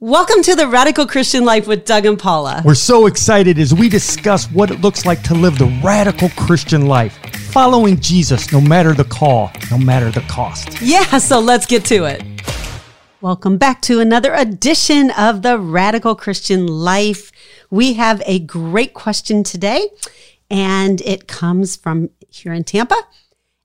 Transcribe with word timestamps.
Welcome 0.00 0.44
to 0.44 0.54
the 0.54 0.68
Radical 0.68 1.08
Christian 1.08 1.44
Life 1.44 1.66
with 1.66 1.84
Doug 1.84 2.06
and 2.06 2.16
Paula. 2.16 2.62
We're 2.64 2.76
so 2.76 3.06
excited 3.06 3.58
as 3.58 3.74
we 3.74 3.88
discuss 3.88 4.46
what 4.52 4.70
it 4.70 4.80
looks 4.80 5.04
like 5.04 5.24
to 5.24 5.34
live 5.34 5.58
the 5.58 5.66
radical 5.82 6.28
Christian 6.36 6.86
life, 6.86 7.18
following 7.50 7.98
Jesus 7.98 8.52
no 8.52 8.60
matter 8.60 8.94
the 8.94 9.02
call, 9.02 9.50
no 9.72 9.76
matter 9.76 10.12
the 10.12 10.20
cost. 10.28 10.80
Yeah, 10.80 11.18
so 11.18 11.40
let's 11.40 11.66
get 11.66 11.84
to 11.86 12.04
it. 12.04 12.22
Welcome 13.20 13.58
back 13.58 13.82
to 13.82 13.98
another 13.98 14.34
edition 14.34 15.10
of 15.18 15.42
the 15.42 15.58
Radical 15.58 16.14
Christian 16.14 16.68
Life. 16.68 17.32
We 17.68 17.94
have 17.94 18.22
a 18.24 18.38
great 18.38 18.94
question 18.94 19.42
today, 19.42 19.88
and 20.48 21.00
it 21.00 21.26
comes 21.26 21.74
from 21.74 22.10
here 22.30 22.52
in 22.52 22.62
Tampa. 22.62 23.02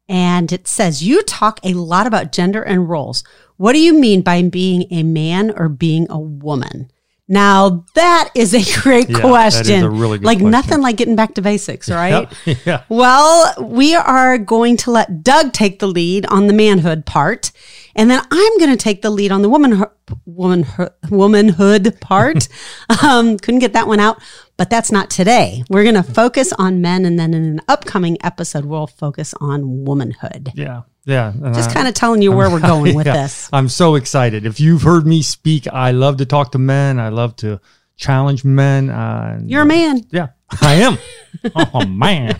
And 0.10 0.52
it 0.52 0.68
says, 0.68 1.04
You 1.04 1.22
talk 1.22 1.60
a 1.64 1.76
lot 1.76 2.08
about 2.08 2.32
gender 2.32 2.64
and 2.64 2.90
roles. 2.90 3.24
What 3.64 3.72
do 3.72 3.80
you 3.80 3.94
mean 3.94 4.24
by 4.24 4.42
being 4.42 4.88
a 4.92 5.04
man 5.04 5.50
or 5.56 5.70
being 5.70 6.06
a 6.10 6.20
woman? 6.20 6.92
Now 7.30 7.86
that 7.96 8.30
is 8.36 8.54
a 8.54 8.82
great 8.82 9.08
Yeah, 9.08 9.20
that 9.20 9.24
is 9.48 9.56
question. 9.56 9.84
a 9.86 9.90
really 9.90 10.18
good 10.18 10.26
like 10.26 10.40
question. 10.40 10.52
nothing 10.52 10.82
like 10.82 10.98
getting 10.98 11.16
back 11.16 11.36
to 11.36 11.42
basics, 11.42 11.90
right? 11.90 12.28
yeah. 12.66 12.84
Well, 12.90 13.54
we 13.62 13.96
are 13.96 14.38
going 14.38 14.76
to 14.84 14.92
let 14.92 15.24
Doug 15.24 15.54
take 15.54 15.80
the 15.80 15.88
lead 15.88 16.26
on 16.26 16.48
the 16.48 16.54
manhood 16.54 17.06
part, 17.06 17.54
and 17.96 18.12
then 18.12 18.22
I'm 18.30 18.58
going 18.58 18.72
to 18.72 18.76
take 18.76 19.02
the 19.02 19.10
lead 19.10 19.32
on 19.32 19.44
the 19.44 19.50
woman 19.50 19.86
woman 20.26 20.66
womanhood 21.10 22.02
part. 22.02 22.50
um, 23.02 23.38
couldn't 23.38 23.62
get 23.62 23.72
that 23.72 23.88
one 23.88 24.02
out, 24.02 24.22
but 24.58 24.70
that's 24.70 24.92
not 24.92 25.10
today. 25.10 25.64
We're 25.70 25.84
going 25.84 25.96
to 25.96 26.04
focus 26.04 26.52
on 26.52 26.82
men, 26.82 27.06
and 27.06 27.18
then 27.18 27.34
in 27.34 27.46
an 27.46 27.62
upcoming 27.70 28.18
episode, 28.26 28.66
we'll 28.66 28.88
focus 28.88 29.34
on 29.40 29.86
womanhood. 29.86 30.52
Yeah. 30.54 30.82
Yeah. 31.06 31.34
Just 31.54 31.74
kind 31.74 31.88
of 31.88 31.94
telling 31.94 32.22
you 32.22 32.32
where 32.32 32.50
we're 32.52 32.60
going 32.60 32.96
with 32.96 33.08
yeah, 33.08 33.24
this. 33.24 33.50
I'm 33.52 33.70
so 33.70 33.96
excited. 33.96 34.46
If 34.46 34.60
you've 34.60 34.84
heard 34.84 35.06
me 35.06 35.22
speak, 35.22 35.68
I 35.68 35.92
love 35.92 36.18
to 36.18 36.26
talk 36.26 36.52
to 36.54 36.60
men. 36.60 37.00
I 37.00 37.10
love 37.10 37.36
to 37.38 37.60
challenge 37.96 38.44
men. 38.44 38.90
Uh, 38.90 39.40
You're 39.44 39.64
a 39.64 39.66
man. 39.66 40.06
Yeah, 40.12 40.30
I 40.62 40.76
am. 40.76 40.98
oh 41.56 41.86
man. 41.86 42.40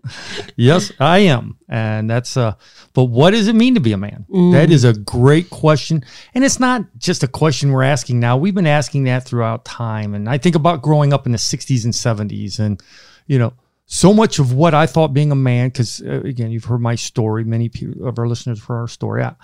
yes, 0.56 0.92
I 0.98 1.18
am. 1.20 1.58
And 1.68 2.08
that's 2.08 2.36
uh 2.36 2.54
but 2.94 3.04
what 3.04 3.30
does 3.30 3.48
it 3.48 3.54
mean 3.54 3.74
to 3.74 3.80
be 3.80 3.92
a 3.92 3.96
man? 3.96 4.26
Mm. 4.30 4.52
That 4.52 4.70
is 4.70 4.84
a 4.84 4.92
great 4.92 5.50
question. 5.50 6.04
And 6.34 6.44
it's 6.44 6.58
not 6.58 6.82
just 6.98 7.22
a 7.22 7.28
question 7.28 7.72
we're 7.72 7.82
asking 7.82 8.20
now. 8.20 8.36
We've 8.36 8.54
been 8.54 8.66
asking 8.66 9.04
that 9.04 9.24
throughout 9.24 9.64
time. 9.64 10.14
And 10.14 10.28
I 10.28 10.38
think 10.38 10.56
about 10.56 10.82
growing 10.82 11.12
up 11.12 11.26
in 11.26 11.32
the 11.32 11.38
60s 11.38 11.84
and 11.84 11.92
70s 11.92 12.58
and 12.58 12.82
you 13.26 13.38
know, 13.38 13.52
so 13.90 14.14
much 14.14 14.38
of 14.38 14.52
what 14.52 14.74
I 14.74 14.86
thought 14.86 15.14
being 15.14 15.32
a 15.32 15.34
man 15.34 15.70
cuz 15.70 16.00
uh, 16.00 16.20
again, 16.20 16.50
you've 16.50 16.66
heard 16.66 16.80
my 16.80 16.94
story, 16.94 17.42
many 17.42 17.70
of 18.02 18.18
our 18.18 18.28
listeners 18.28 18.60
for 18.60 18.76
our 18.76 18.88
story. 18.88 19.24
I, 19.24 19.34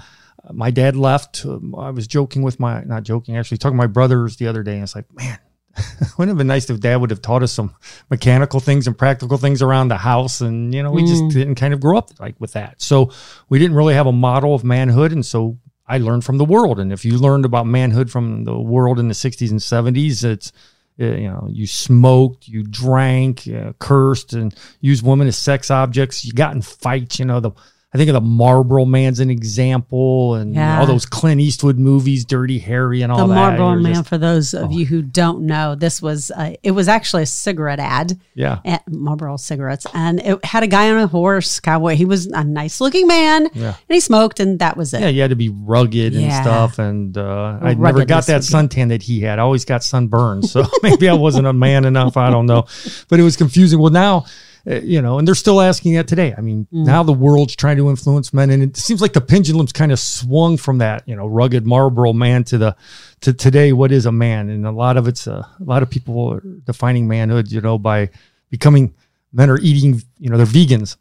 my 0.52 0.70
dad 0.70 0.94
left. 0.94 1.44
Um, 1.44 1.74
I 1.74 1.90
was 1.90 2.06
joking 2.06 2.42
with 2.42 2.60
my, 2.60 2.82
not 2.82 3.02
joking, 3.02 3.36
actually 3.36 3.58
talking 3.58 3.76
to 3.76 3.82
my 3.82 3.86
brothers 3.86 4.36
the 4.36 4.46
other 4.46 4.62
day. 4.62 4.74
And 4.74 4.82
it's 4.82 4.94
like, 4.94 5.06
man, 5.14 5.38
wouldn't 6.18 6.20
it 6.20 6.28
have 6.28 6.38
been 6.38 6.46
nice 6.46 6.68
if 6.70 6.80
dad 6.80 6.96
would 6.96 7.10
have 7.10 7.22
taught 7.22 7.42
us 7.42 7.52
some 7.52 7.74
mechanical 8.10 8.60
things 8.60 8.86
and 8.86 8.96
practical 8.96 9.38
things 9.38 9.62
around 9.62 9.88
the 9.88 9.96
house 9.96 10.40
and 10.40 10.74
you 10.74 10.82
know 10.82 10.90
we 10.90 11.04
just 11.04 11.28
didn't 11.28 11.56
kind 11.56 11.74
of 11.74 11.80
grow 11.80 11.98
up 11.98 12.10
like 12.20 12.34
with 12.38 12.52
that 12.52 12.80
so 12.80 13.10
we 13.48 13.58
didn't 13.58 13.76
really 13.76 13.94
have 13.94 14.06
a 14.06 14.12
model 14.12 14.54
of 14.54 14.62
manhood 14.62 15.10
and 15.10 15.26
so 15.26 15.58
i 15.88 15.98
learned 15.98 16.24
from 16.24 16.38
the 16.38 16.44
world 16.44 16.78
and 16.78 16.92
if 16.92 17.04
you 17.04 17.18
learned 17.18 17.44
about 17.44 17.66
manhood 17.66 18.10
from 18.10 18.44
the 18.44 18.56
world 18.56 19.00
in 19.00 19.08
the 19.08 19.14
60s 19.14 19.50
and 19.50 19.60
70s 19.60 20.22
it's 20.22 20.52
you 20.96 21.28
know 21.28 21.48
you 21.50 21.66
smoked 21.66 22.46
you 22.46 22.62
drank 22.62 23.48
uh, 23.48 23.72
cursed 23.78 24.32
and 24.32 24.54
used 24.80 25.04
women 25.04 25.26
as 25.26 25.36
sex 25.36 25.70
objects. 25.70 26.24
You 26.24 26.32
got 26.32 26.54
in 26.54 26.62
fights 26.62 27.18
you 27.18 27.24
know 27.24 27.40
the 27.40 27.52
I 27.94 27.96
think 27.96 28.08
of 28.08 28.14
the 28.14 28.20
Marlboro 28.20 28.84
Man's 28.84 29.20
an 29.20 29.30
example, 29.30 30.34
and 30.34 30.52
Yeah. 30.54 30.80
all 30.80 30.86
those 30.86 31.06
Clint 31.06 31.40
Eastwood 31.40 31.78
movies, 31.78 32.24
Dirty 32.24 32.58
Harry, 32.58 33.02
and 33.02 33.12
all 33.12 33.18
The 33.18 33.26
that. 33.34 33.34
The 33.52 33.58
Marlboro 33.58 33.80
Man, 33.82 33.94
just- 33.94 34.08
for 34.08 34.18
those 34.18 34.52
of 34.52 34.72
you 34.72 34.84
who 34.84 35.00
don't 35.00 35.42
know, 35.46 35.76
this 35.76 36.02
was, 36.02 36.32
uh, 36.36 36.54
it 36.64 36.72
was 36.72 36.88
actually 36.88 37.22
a 37.22 37.26
cigarette 37.26 37.78
ad. 37.78 38.18
yeah, 38.34 38.58
at 38.64 38.82
Marlboro 38.90 39.36
cigarettes, 39.36 39.86
and 39.94 40.18
it 40.20 40.44
had 40.44 40.64
a 40.64 40.66
guy 40.66 40.90
on 40.90 40.98
a 40.98 41.06
horse, 41.06 41.60
cowboy. 41.60 41.94
He 41.94 42.04
was 42.04 42.26
a 42.26 42.42
nice 42.42 42.80
looking 42.80 43.06
man, 43.06 43.48
Yeah. 43.54 43.68
and 43.68 43.74
he 43.88 44.00
smoked, 44.00 44.40
and 44.40 44.58
that 44.58 44.76
was 44.76 44.92
it. 44.92 45.00
Yeah, 45.00 45.08
you 45.08 45.20
had 45.20 45.30
to 45.30 45.36
be 45.36 45.48
rugged 45.50 46.14
and 46.14 46.22
Yeah. 46.24 46.42
stuff. 46.42 46.80
And 46.80 47.16
uh, 47.16 47.58
I 47.62 47.74
never 47.74 48.04
got 48.04 48.26
that 48.26 48.40
suntan 48.42 48.88
that 48.88 49.02
he 49.02 49.20
had. 49.20 49.38
I 49.38 49.42
always 49.42 49.64
got 49.64 49.84
sunburned. 49.84 50.46
So 50.46 50.64
maybe 50.82 51.08
I 51.08 51.12
wasn't 51.14 51.46
a 51.46 51.52
man 51.52 51.84
enough. 51.84 52.16
I 52.16 52.28
don't 52.30 52.46
know. 52.46 52.64
But 53.08 53.20
it 53.20 53.22
was 53.22 53.36
confusing. 53.36 53.78
Well, 53.78 53.92
now, 53.92 54.24
you 54.66 55.02
know, 55.02 55.18
and 55.18 55.28
they're 55.28 55.34
still 55.34 55.60
asking 55.60 55.94
that 55.94 56.08
today. 56.08 56.34
I 56.36 56.40
mean, 56.40 56.66
Mm. 56.72 56.86
now 56.86 57.02
the 57.02 57.12
world's 57.12 57.54
trying 57.54 57.76
to 57.76 57.90
influence 57.90 58.32
men. 58.32 58.50
And 58.50 58.62
it 58.62 58.76
seems 58.76 59.00
like 59.02 59.12
the 59.12 59.20
pendulum's 59.20 59.72
kind 59.72 59.92
of 59.92 59.98
swung 59.98 60.56
from 60.56 60.78
that, 60.78 61.02
you 61.06 61.14
know, 61.14 61.26
rugged 61.26 61.66
Marlboro 61.66 62.12
man 62.12 62.44
to 62.44 62.56
the, 62.58 62.76
to 63.20 63.32
today, 63.34 63.72
what 63.72 63.92
is 63.92 64.06
a 64.06 64.12
man? 64.12 64.48
And 64.48 64.66
a 64.66 64.70
lot 64.72 64.96
of 64.96 65.06
it's, 65.08 65.26
uh, 65.26 65.44
a 65.60 65.64
lot 65.64 65.82
of 65.82 65.90
people 65.90 66.32
are 66.32 66.40
defining 66.64 67.06
manhood, 67.08 67.52
you 67.52 67.60
know, 67.60 67.76
by 67.78 68.08
becoming, 68.50 68.94
men 69.32 69.50
are 69.50 69.58
eating, 69.58 70.00
you 70.18 70.30
know, 70.30 70.36
they're 70.38 70.46
vegans. 70.46 70.96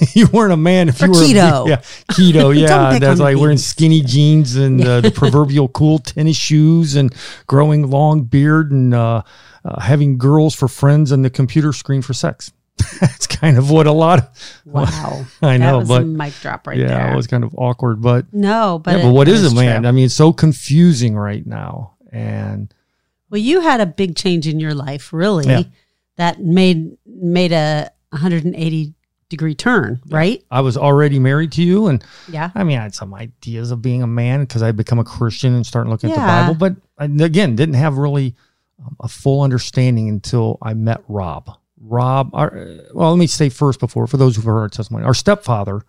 you 0.16 0.26
weren't 0.32 0.52
a 0.52 0.56
man 0.56 0.88
if 0.88 1.00
Or 1.02 1.06
you 1.06 1.12
were 1.12 1.18
a 1.18 1.24
keto. 1.26 1.68
yeah, 1.68 1.76
keto. 2.12 2.54
Yeah, 2.58 2.98
that's 2.98 3.20
like 3.20 3.36
wearing 3.38 3.58
skinny 3.58 4.02
jeans 4.02 4.56
and 4.56 4.84
uh, 4.84 5.00
the 5.00 5.10
proverbial 5.14 5.68
cool 5.68 5.98
tennis 6.00 6.36
shoes 6.36 6.96
and 6.96 7.14
growing 7.46 7.88
long 7.90 8.22
beard 8.24 8.72
and 8.72 8.92
uh, 8.94 9.22
uh, 9.64 9.80
having 9.80 10.18
girls 10.18 10.54
for 10.54 10.68
friends 10.68 11.12
and 11.12 11.24
the 11.24 11.30
computer 11.30 11.72
screen 11.72 12.02
for 12.02 12.12
sex. 12.14 12.50
That's 13.00 13.26
kind 13.26 13.58
of 13.58 13.70
what 13.70 13.86
a 13.86 13.92
lot 13.92 14.18
of 14.20 14.60
Wow, 14.64 15.24
I 15.42 15.58
that 15.58 15.58
know, 15.58 15.78
was 15.78 15.88
but 15.88 16.02
a 16.02 16.04
mic 16.04 16.34
drop 16.40 16.66
right 16.66 16.76
yeah, 16.78 16.86
there. 16.88 17.12
it 17.12 17.16
was 17.16 17.26
kind 17.26 17.44
of 17.44 17.54
awkward, 17.56 18.00
but 18.02 18.32
no, 18.32 18.78
but 18.82 18.96
yeah, 18.96 19.02
but 19.04 19.08
it- 19.08 19.12
what 19.12 19.28
it 19.28 19.34
is 19.34 19.52
a 19.52 19.54
man? 19.54 19.86
I 19.86 19.90
mean, 19.92 20.06
it's 20.06 20.14
so 20.14 20.32
confusing 20.32 21.16
right 21.16 21.46
now, 21.46 21.94
and 22.12 22.72
Well, 23.30 23.40
you 23.40 23.60
had 23.60 23.80
a 23.80 23.86
big 23.86 24.16
change 24.16 24.46
in 24.46 24.60
your 24.60 24.74
life, 24.74 25.12
really, 25.12 25.46
Yeah. 25.46 25.62
that 26.16 26.40
made 26.40 26.96
made 27.06 27.52
a 27.52 27.90
180 28.10 28.94
degree 29.28 29.54
turn, 29.54 30.00
right? 30.08 30.42
I 30.50 30.60
was 30.60 30.76
already 30.76 31.18
married 31.20 31.52
to 31.52 31.62
you, 31.62 31.86
and 31.86 32.02
Yeah, 32.28 32.50
I 32.54 32.64
mean, 32.64 32.78
I 32.78 32.82
had 32.82 32.94
some 32.94 33.14
ideas 33.14 33.70
of 33.70 33.80
being 33.80 34.02
a 34.02 34.06
man 34.06 34.40
because 34.40 34.62
I'd 34.62 34.76
become 34.76 34.98
a 34.98 35.04
Christian 35.04 35.54
and 35.54 35.64
started 35.64 35.88
looking 35.90 36.10
at 36.10 36.16
the 36.16 36.20
Bible, 36.22 36.54
but 36.54 36.74
I, 36.98 37.04
again, 37.24 37.54
didn't 37.56 37.76
have 37.76 37.96
really 37.96 38.34
um, 38.84 38.96
a 39.00 39.06
full 39.08 39.42
understanding 39.42 40.08
until 40.08 40.58
I 40.62 40.74
met 40.74 41.02
Rob. 41.06 41.56
Rob, 41.80 42.30
our, 42.34 42.50
well, 42.94 43.10
let 43.10 43.18
me 43.18 43.26
say 43.26 43.48
first 43.48 43.80
before, 43.80 44.06
for 44.06 44.16
those 44.18 44.36
who've 44.36 44.44
heard 44.44 44.58
our 44.60 44.68
testimony, 44.68 45.04
our 45.04 45.14
stepfather, 45.14 45.82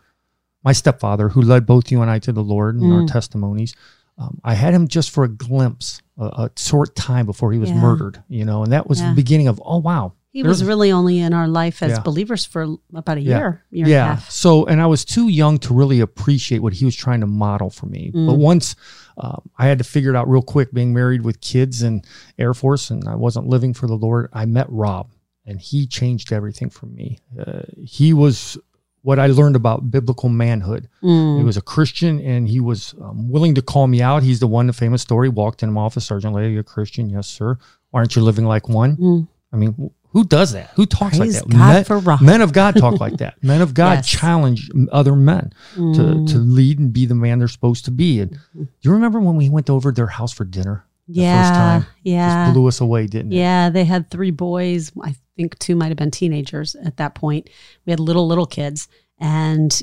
my 0.64 0.72
stepfather, 0.74 1.30
who 1.30 1.42
led 1.42 1.66
both 1.66 1.92
you 1.92 2.02
and 2.02 2.10
I 2.10 2.20
to 2.20 2.32
the 2.32 2.44
Lord 2.44 2.76
in 2.76 2.82
Mm. 2.84 3.02
our 3.02 3.08
testimonies, 3.08 3.74
um, 4.18 4.40
I 4.44 4.54
had 4.54 4.74
him 4.74 4.88
just 4.88 5.10
for 5.10 5.24
a 5.24 5.30
glimpse, 5.30 6.02
a, 6.18 6.26
a 6.26 6.52
short 6.56 6.96
time 6.96 7.26
before 7.26 7.52
he 7.52 7.60
was 7.60 7.70
Yeah. 7.72 7.82
murdered, 7.82 8.24
you 8.30 8.46
know, 8.46 8.64
and 8.64 8.72
that 8.72 8.88
was 8.88 9.02
Yeah. 9.02 9.10
the 9.10 9.16
beginning 9.16 9.48
of, 9.48 9.62
oh, 9.66 9.78
wow. 9.80 10.14
he 10.34 10.44
was 10.44 10.64
really 10.64 10.94
only 10.94 11.20
in 11.20 11.34
our 11.34 11.48
life 11.50 11.84
as 11.84 11.92
Yeah. 11.92 12.00
believers 12.00 12.46
for 12.46 12.78
about 12.94 13.18
a 13.18 13.22
Yeah. 13.22 13.38
year, 13.38 13.64
year 13.70 13.84
and 13.86 13.88
a 13.88 13.96
yeah. 13.96 14.06
half. 14.08 14.32
So, 14.32 14.66
and 14.66 14.80
I 14.82 14.86
was 14.86 15.04
too 15.04 15.28
young 15.28 15.58
to 15.58 15.74
really 15.74 16.00
appreciate 16.00 16.60
what 16.62 16.72
he 16.72 16.86
was 16.86 16.96
trying 16.96 17.20
to 17.20 17.28
model 17.28 17.70
for 17.70 17.88
me. 17.88 18.12
Mm. 18.16 18.28
But 18.28 18.36
once 18.38 18.76
um, 19.18 19.42
I 19.60 19.68
had 19.68 19.78
to 19.80 19.84
figure 19.84 20.10
it 20.10 20.16
out 20.16 20.30
real 20.30 20.42
quick, 20.42 20.72
being 20.74 20.94
married 20.94 21.24
with 21.24 21.42
kids 21.42 21.82
and 21.82 22.06
Air 22.40 22.54
Force, 22.54 22.90
and 22.90 23.10
I 23.10 23.16
wasn't 23.16 23.48
living 23.48 23.74
for 23.74 23.88
the 23.88 23.96
Lord, 23.98 24.30
I 24.32 24.46
met 24.46 24.68
Rob, 24.70 25.10
and 25.46 25.60
he 25.60 25.88
changed 25.88 26.32
everything 26.32 26.70
for 26.70 26.86
me. 26.86 27.20
Uh, 27.40 27.62
he 27.78 28.14
was 28.14 28.58
what 29.04 29.18
I 29.18 29.26
learned 29.28 29.56
about 29.56 29.90
biblical 29.90 30.30
manhood. 30.30 30.88
Mm. 31.04 31.40
He 31.40 31.44
was 31.44 31.58
a 31.58 31.62
Christian, 31.62 32.20
and 32.22 32.48
he 32.48 32.60
was 32.60 32.94
um, 33.02 33.30
willing 33.32 33.56
to 33.56 33.62
call 33.62 33.88
me 33.88 34.02
out. 34.02 34.22
He's 34.22 34.40
the 34.40 34.46
one, 34.48 34.68
the 34.68 34.74
famous 34.74 35.02
story, 35.02 35.28
walked 35.28 35.64
in 35.64 35.72
my 35.74 35.82
office, 35.82 36.06
Sergeant 36.06 36.36
Lady, 36.36 36.52
you're 36.52 36.62
a 36.62 36.64
Christian, 36.64 37.10
yes, 37.10 37.28
sir. 37.28 37.58
Why 37.90 38.00
aren't 38.02 38.16
you 38.16 38.22
living 38.22 38.46
like 38.46 38.70
one? 38.70 38.98
Mm. 38.98 39.28
I 39.52 39.58
mean, 39.58 39.92
who 40.10 40.24
does 40.24 40.52
that? 40.52 40.70
Who 40.76 40.86
talks 40.86 41.18
Praise 41.18 41.42
like 41.42 41.50
that? 41.50 41.52
God 41.52 41.74
Men- 41.74 41.84
for 41.86 42.18
men 42.24 42.42
of 42.42 42.54
God 42.54 42.76
talk 42.76 43.00
like 43.00 43.18
that. 43.18 43.42
Men 43.44 43.62
of 43.62 43.74
God 43.74 44.00
Yes. 44.00 44.08
challenge 44.08 44.70
other 44.92 45.16
men 45.16 45.52
Mm. 45.76 45.96
to, 46.28 46.34
to 46.34 46.38
lead 46.40 46.78
and 46.80 46.94
be 46.94 47.06
the 47.08 47.16
man 47.16 47.40
they're 47.40 47.48
supposed 47.48 47.86
to 47.86 47.92
be. 47.92 48.20
And 48.20 48.38
do 48.54 48.68
you 48.82 48.92
remember 48.92 49.20
when 49.20 49.36
we 49.36 49.50
went 49.50 49.70
over 49.70 49.92
to 49.92 49.96
their 49.96 50.08
house 50.08 50.32
for 50.32 50.46
dinner? 50.46 50.86
Yeah, 51.08 51.44
first 51.44 51.54
time? 51.54 51.96
yeah. 52.04 52.46
Just 52.46 52.54
blew 52.54 52.68
us 52.68 52.82
away, 52.82 53.08
didn't 53.08 53.34
it? 53.34 53.36
Yeah, 53.36 53.70
they 53.70 53.84
had 53.86 54.10
three 54.10 54.32
boys. 54.32 54.92
I 55.02 55.16
think 55.36 55.58
two 55.60 55.76
might 55.76 55.90
have 55.90 55.98
been 55.98 56.12
teenagers 56.12 56.76
at 56.76 56.98
that 56.98 57.16
point. 57.16 57.50
We 57.86 57.92
had 57.92 58.00
little, 58.00 58.28
little 58.28 58.46
kids. 58.46 58.88
And 59.20 59.82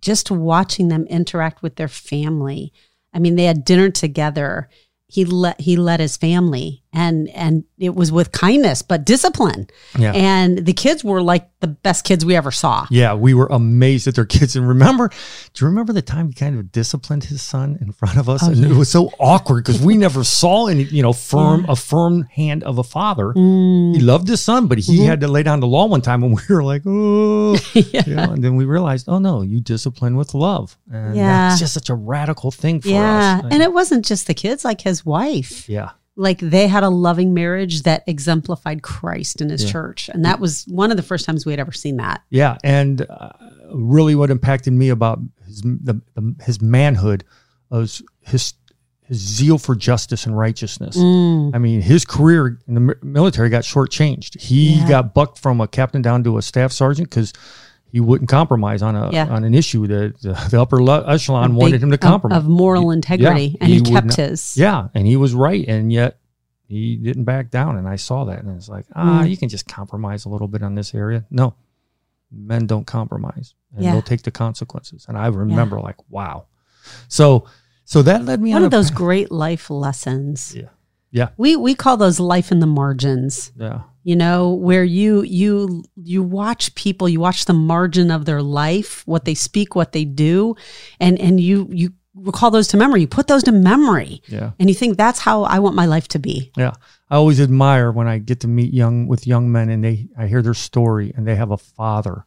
just 0.00 0.30
watching 0.30 0.88
them 0.88 1.06
interact 1.06 1.62
with 1.62 1.76
their 1.76 1.88
family. 1.88 2.72
I 3.12 3.18
mean, 3.18 3.36
they 3.36 3.44
had 3.44 3.64
dinner 3.64 3.90
together. 3.90 4.68
He 5.06 5.24
let 5.24 5.60
he 5.60 5.76
led 5.76 6.00
his 6.00 6.16
family 6.16 6.79
and 6.92 7.28
and 7.30 7.64
it 7.78 7.94
was 7.94 8.10
with 8.12 8.32
kindness 8.32 8.82
but 8.82 9.04
discipline. 9.04 9.68
Yeah. 9.98 10.12
And 10.12 10.64
the 10.66 10.72
kids 10.72 11.02
were 11.04 11.22
like 11.22 11.48
the 11.60 11.66
best 11.68 12.04
kids 12.04 12.24
we 12.24 12.34
ever 12.36 12.50
saw. 12.50 12.86
Yeah, 12.90 13.14
we 13.14 13.32
were 13.34 13.46
amazed 13.50 14.08
at 14.08 14.14
their 14.14 14.24
kids. 14.24 14.56
And 14.56 14.66
remember, 14.66 15.08
do 15.08 15.64
you 15.64 15.66
remember 15.68 15.92
the 15.92 16.02
time 16.02 16.28
he 16.28 16.34
kind 16.34 16.58
of 16.58 16.72
disciplined 16.72 17.24
his 17.24 17.42
son 17.42 17.78
in 17.80 17.92
front 17.92 18.16
of 18.18 18.28
us? 18.28 18.42
Oh, 18.42 18.48
and 18.48 18.56
yeah. 18.58 18.70
it 18.70 18.76
was 18.76 18.88
so 18.90 19.10
awkward 19.18 19.64
because 19.64 19.80
we 19.80 19.96
never 19.96 20.24
saw 20.24 20.66
any, 20.66 20.84
you 20.84 21.02
know, 21.02 21.12
firm 21.12 21.64
a 21.68 21.76
firm 21.76 22.22
hand 22.24 22.64
of 22.64 22.78
a 22.78 22.82
father. 22.84 23.32
Mm. 23.34 23.94
He 23.94 24.00
loved 24.00 24.26
his 24.28 24.40
son, 24.42 24.66
but 24.66 24.78
he 24.78 24.98
Mhm. 24.98 25.06
had 25.06 25.20
to 25.20 25.28
lay 25.28 25.42
down 25.42 25.60
the 25.60 25.66
law 25.66 25.86
one 25.86 26.00
time, 26.00 26.22
and 26.22 26.34
we 26.48 26.54
were 26.54 26.64
like, 26.64 26.82
oh, 26.86 27.58
yeah. 27.74 28.02
you 28.06 28.14
know, 28.16 28.30
and 28.32 28.42
then 28.42 28.56
we 28.56 28.64
realized, 28.64 29.06
oh 29.08 29.18
no, 29.18 29.42
you 29.42 29.60
discipline 29.60 30.16
with 30.16 30.34
love, 30.34 30.76
and 30.92 31.14
Yeah. 31.16 31.48
that's 31.48 31.60
just 31.60 31.74
such 31.74 31.88
a 31.90 31.94
radical 31.94 32.50
thing 32.50 32.80
for 32.80 32.88
Yeah. 32.88 33.40
us. 33.44 33.44
And 33.50 33.62
it 33.62 33.72
wasn't 33.72 34.04
just 34.04 34.26
the 34.26 34.34
kids, 34.34 34.64
like 34.64 34.80
his 34.80 35.04
wife. 35.06 35.68
yeah, 35.68 35.90
like 36.20 36.38
they 36.38 36.66
had 36.68 36.82
a 36.82 36.90
loving 36.90 37.32
marriage 37.32 37.82
that 37.82 38.04
exemplified 38.06 38.82
Christ 38.82 39.40
in 39.40 39.48
his 39.48 39.64
Yeah. 39.64 39.72
church. 39.72 40.10
And 40.12 40.24
that 40.26 40.38
was 40.38 40.64
one 40.68 40.90
of 40.90 40.96
the 40.98 41.02
first 41.02 41.24
times 41.24 41.46
we 41.46 41.52
had 41.52 41.60
ever 41.60 41.72
seen 41.72 41.96
that. 41.96 42.22
Yeah, 42.28 42.58
and 42.62 43.06
uh, 43.08 43.30
really, 43.72 44.14
what 44.14 44.30
impacted 44.30 44.72
me 44.74 44.90
about 44.90 45.18
his 45.46 45.62
the, 45.62 46.00
the, 46.14 46.34
his 46.44 46.60
manhood 46.60 47.24
was 47.70 48.02
his 48.20 48.52
his 49.02 49.18
zeal 49.18 49.58
for 49.58 49.74
justice 49.74 50.24
and 50.26 50.38
righteousness. 50.38 50.96
Mm. 50.96 51.52
I 51.54 51.58
mean, 51.58 51.80
his 51.80 52.04
career 52.04 52.58
in 52.68 52.74
the 52.74 52.96
military 53.02 53.48
got 53.48 53.64
shortchanged. 53.64 54.38
He 54.40 54.74
Yeah. 54.74 54.88
got 54.88 55.14
bucked 55.14 55.38
from 55.38 55.60
a 55.60 55.66
captain 55.66 56.00
down 56.02 56.22
to 56.24 56.38
a 56.38 56.42
staff 56.42 56.70
sergeant 56.70 57.10
because 57.10 57.32
he 57.92 58.00
wouldn't 58.00 58.30
compromise 58.30 58.82
on 58.82 58.94
a 58.96 59.10
Yeah. 59.12 59.26
on 59.28 59.44
an 59.44 59.54
issue 59.54 59.86
that 59.88 60.20
the, 60.20 60.32
the 60.50 60.60
upper 60.60 60.82
le- 60.82 61.06
echelon 61.12 61.50
A 61.52 61.54
wanted 61.54 61.82
him 61.82 61.90
to 61.90 61.98
compromise. 61.98 62.38
Of, 62.38 62.48
moral 62.48 62.90
integrity. 62.90 63.56
and 63.60 63.68
he, 63.70 63.76
he 63.78 63.82
kept 63.82 64.06
not- 64.08 64.16
his. 64.16 64.56
yeah, 64.56 64.88
and 64.94 65.06
he 65.06 65.16
was 65.16 65.34
right, 65.34 65.66
and 65.68 65.92
yet 65.92 66.18
he 66.66 66.96
didn't 66.96 67.24
back 67.24 67.50
down. 67.50 67.76
And 67.76 67.88
I 67.88 67.96
saw 67.96 68.24
that, 68.26 68.42
and 68.42 68.56
it's 68.56 68.68
like, 68.68 68.86
ah, 68.94 69.22
Mm. 69.22 69.30
you 69.30 69.36
can 69.36 69.48
just 69.48 69.66
compromise 69.66 70.24
a 70.24 70.28
little 70.28 70.48
bit 70.48 70.62
on 70.62 70.74
this 70.76 70.94
area. 70.94 71.24
No, 71.30 71.54
men 72.30 72.66
don't 72.66 72.86
compromise, 72.86 73.54
and 73.74 73.84
Yeah. 73.84 73.92
they'll 73.92 74.02
take 74.02 74.22
the 74.22 74.30
consequences. 74.30 75.06
And 75.08 75.18
I 75.18 75.26
remember, 75.26 75.80
like, 75.80 75.96
wow. 76.08 76.46
So, 77.08 77.46
so 77.84 78.02
that 78.02 78.24
led 78.24 78.40
me 78.40 78.52
One 78.52 78.62
on 78.62 78.66
of 78.66 78.72
a 78.72 78.76
those 78.76 78.90
great 78.90 79.32
life 79.32 79.68
lessons. 79.68 80.54
Yeah. 80.56 80.68
Yeah. 81.10 81.28
We 81.36 81.56
we 81.56 81.74
call 81.74 81.96
those 81.96 82.20
life 82.20 82.52
in 82.52 82.60
the 82.60 82.66
margins. 82.66 83.52
Yeah, 83.56 83.82
you 84.02 84.16
know 84.16 84.50
where 84.50 84.84
you 84.84 85.22
you 85.22 85.84
you 85.96 86.22
watch 86.22 86.74
people 86.74 87.08
you 87.08 87.20
watch 87.20 87.44
the 87.44 87.52
margin 87.52 88.10
of 88.10 88.24
their 88.24 88.42
life 88.42 89.06
what 89.06 89.24
they 89.24 89.34
speak 89.34 89.74
what 89.74 89.92
they 89.92 90.04
do 90.04 90.54
and 90.98 91.18
and 91.20 91.38
you 91.38 91.68
you 91.70 91.92
recall 92.14 92.50
those 92.50 92.66
to 92.68 92.76
memory 92.76 93.02
you 93.02 93.06
put 93.06 93.26
those 93.26 93.42
to 93.42 93.52
memory 93.52 94.22
yeah, 94.26 94.52
and 94.58 94.68
you 94.70 94.74
think 94.74 94.96
that's 94.96 95.20
how 95.20 95.44
i 95.44 95.58
want 95.58 95.76
my 95.76 95.86
life 95.86 96.08
to 96.08 96.18
be 96.18 96.50
yeah. 96.56 96.72
I 97.10 97.16
always 97.16 97.40
admire 97.40 97.90
when 97.90 98.06
I 98.06 98.18
get 98.18 98.40
to 98.40 98.48
meet 98.48 98.72
young 98.72 99.08
with 99.08 99.26
young 99.26 99.50
men, 99.50 99.68
and 99.68 99.82
they 99.82 100.08
I 100.16 100.28
hear 100.28 100.42
their 100.42 100.54
story, 100.54 101.12
and 101.16 101.26
they 101.26 101.34
have 101.34 101.50
a 101.50 101.56
father 101.56 102.24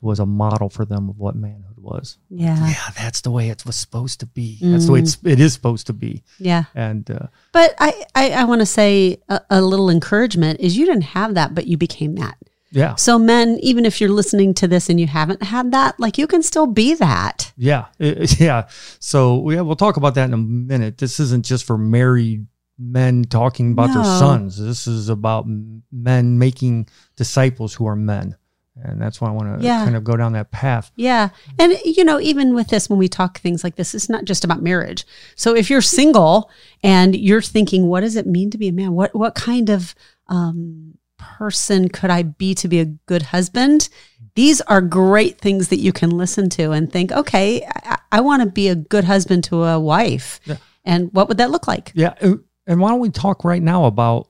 who 0.00 0.06
was 0.06 0.18
a 0.18 0.24
model 0.24 0.70
for 0.70 0.86
them 0.86 1.10
of 1.10 1.18
what 1.18 1.36
manhood 1.36 1.73
was. 1.84 2.18
yeah 2.30 2.68
Yeah, 2.68 2.90
that's 2.98 3.20
the 3.20 3.30
way 3.30 3.48
it 3.50 3.64
was 3.66 3.76
supposed 3.76 4.18
to 4.20 4.26
be. 4.26 4.58
That's 4.60 4.86
the 4.86 4.92
way 4.92 5.00
it's 5.00 5.18
it 5.24 5.38
is 5.40 5.52
supposed 5.52 5.86
to 5.86 5.92
be. 5.92 6.22
yeah 6.38 6.64
And 6.74 7.04
uh, 7.10 7.26
but 7.52 7.74
i 7.78 7.90
i, 8.14 8.24
I 8.40 8.44
want 8.44 8.60
to 8.60 8.66
say 8.66 9.18
a, 9.28 9.40
a 9.50 9.60
little 9.62 9.90
encouragement 9.90 10.60
is 10.60 10.76
you 10.78 10.86
didn't 10.86 11.08
have 11.18 11.34
that 11.34 11.54
but 11.54 11.66
you 11.66 11.76
became 11.76 12.14
that 12.16 12.36
yeah, 12.82 12.96
so 12.96 13.18
men 13.20 13.58
even 13.62 13.86
if 13.86 14.00
you're 14.00 14.10
listening 14.20 14.52
to 14.54 14.66
this 14.66 14.88
and 14.90 14.98
you 14.98 15.06
haven't 15.06 15.42
had 15.44 15.70
that 15.70 15.94
like 16.00 16.18
you 16.18 16.26
can 16.26 16.42
still 16.42 16.66
be 16.66 16.94
that 16.94 17.52
Yeah, 17.56 17.84
it- 18.00 18.40
yeah. 18.46 18.66
So 18.98 19.48
yeah, 19.52 19.60
we'll 19.62 19.76
talk 19.76 19.96
about 19.96 20.14
that 20.16 20.24
in 20.24 20.34
a 20.34 20.44
minute. 20.72 20.98
This 20.98 21.20
isn't 21.20 21.44
just 21.46 21.64
for 21.66 21.78
married 21.78 22.46
men 22.76 23.22
talking 23.24 23.70
about 23.72 23.94
their 23.94 24.02
sons. 24.02 24.58
This 24.58 24.88
is 24.88 25.08
about 25.08 25.46
men 25.92 26.36
making 26.38 26.88
disciples 27.14 27.74
who 27.74 27.86
are 27.86 27.94
men, 27.94 28.34
and 28.82 29.00
that's 29.00 29.20
why 29.20 29.28
I 29.28 29.30
want 29.32 29.60
to 29.60 29.64
Yeah. 29.64 29.84
kind 29.84 29.96
of 29.96 30.02
go 30.04 30.16
down 30.16 30.32
that 30.32 30.50
path. 30.50 30.90
Yeah. 30.96 31.28
And, 31.58 31.74
you 31.84 32.04
know, 32.04 32.18
even 32.20 32.54
with 32.54 32.68
this, 32.68 32.90
when 32.90 32.98
we 32.98 33.08
talk 33.08 33.38
things 33.38 33.62
like 33.62 33.76
this, 33.76 33.94
it's 33.94 34.08
not 34.08 34.24
just 34.24 34.44
about 34.44 34.62
marriage. 34.62 35.04
So 35.36 35.54
if 35.54 35.70
you're 35.70 35.80
single 35.80 36.50
and 36.82 37.14
you're 37.14 37.40
thinking, 37.42 37.86
what 37.86 38.00
does 38.00 38.16
it 38.16 38.26
mean 38.26 38.50
to 38.50 38.58
be 38.58 38.68
a 38.68 38.72
man? 38.72 38.92
What, 38.92 39.14
what 39.14 39.34
kind 39.36 39.70
of 39.70 39.94
um, 40.28 40.98
person 41.18 41.88
could 41.88 42.10
I 42.10 42.22
be 42.22 42.54
to 42.56 42.68
be 42.68 42.80
a 42.80 42.84
good 42.86 43.22
husband? 43.22 43.88
These 44.34 44.60
are 44.62 44.80
great 44.80 45.38
things 45.40 45.68
that 45.68 45.78
you 45.78 45.92
can 45.92 46.10
listen 46.10 46.48
to 46.50 46.72
and 46.72 46.90
think, 46.92 47.12
okay, 47.12 47.64
I, 47.84 47.98
I 48.10 48.20
want 48.20 48.42
to 48.42 48.48
be 48.50 48.66
a 48.68 48.74
good 48.74 49.04
husband 49.04 49.44
to 49.44 49.62
a 49.62 49.78
wife. 49.78 50.40
Yeah. 50.44 50.56
And 50.84 51.10
what 51.12 51.28
would 51.28 51.38
that 51.38 51.50
look 51.50 51.68
like? 51.68 51.92
Yeah, 51.94 52.14
and- 52.20 52.40
and 52.66 52.80
why 52.80 52.88
don't 52.90 53.00
we 53.00 53.10
talk 53.10 53.44
right 53.44 53.62
now 53.62 53.84
about 53.84 54.26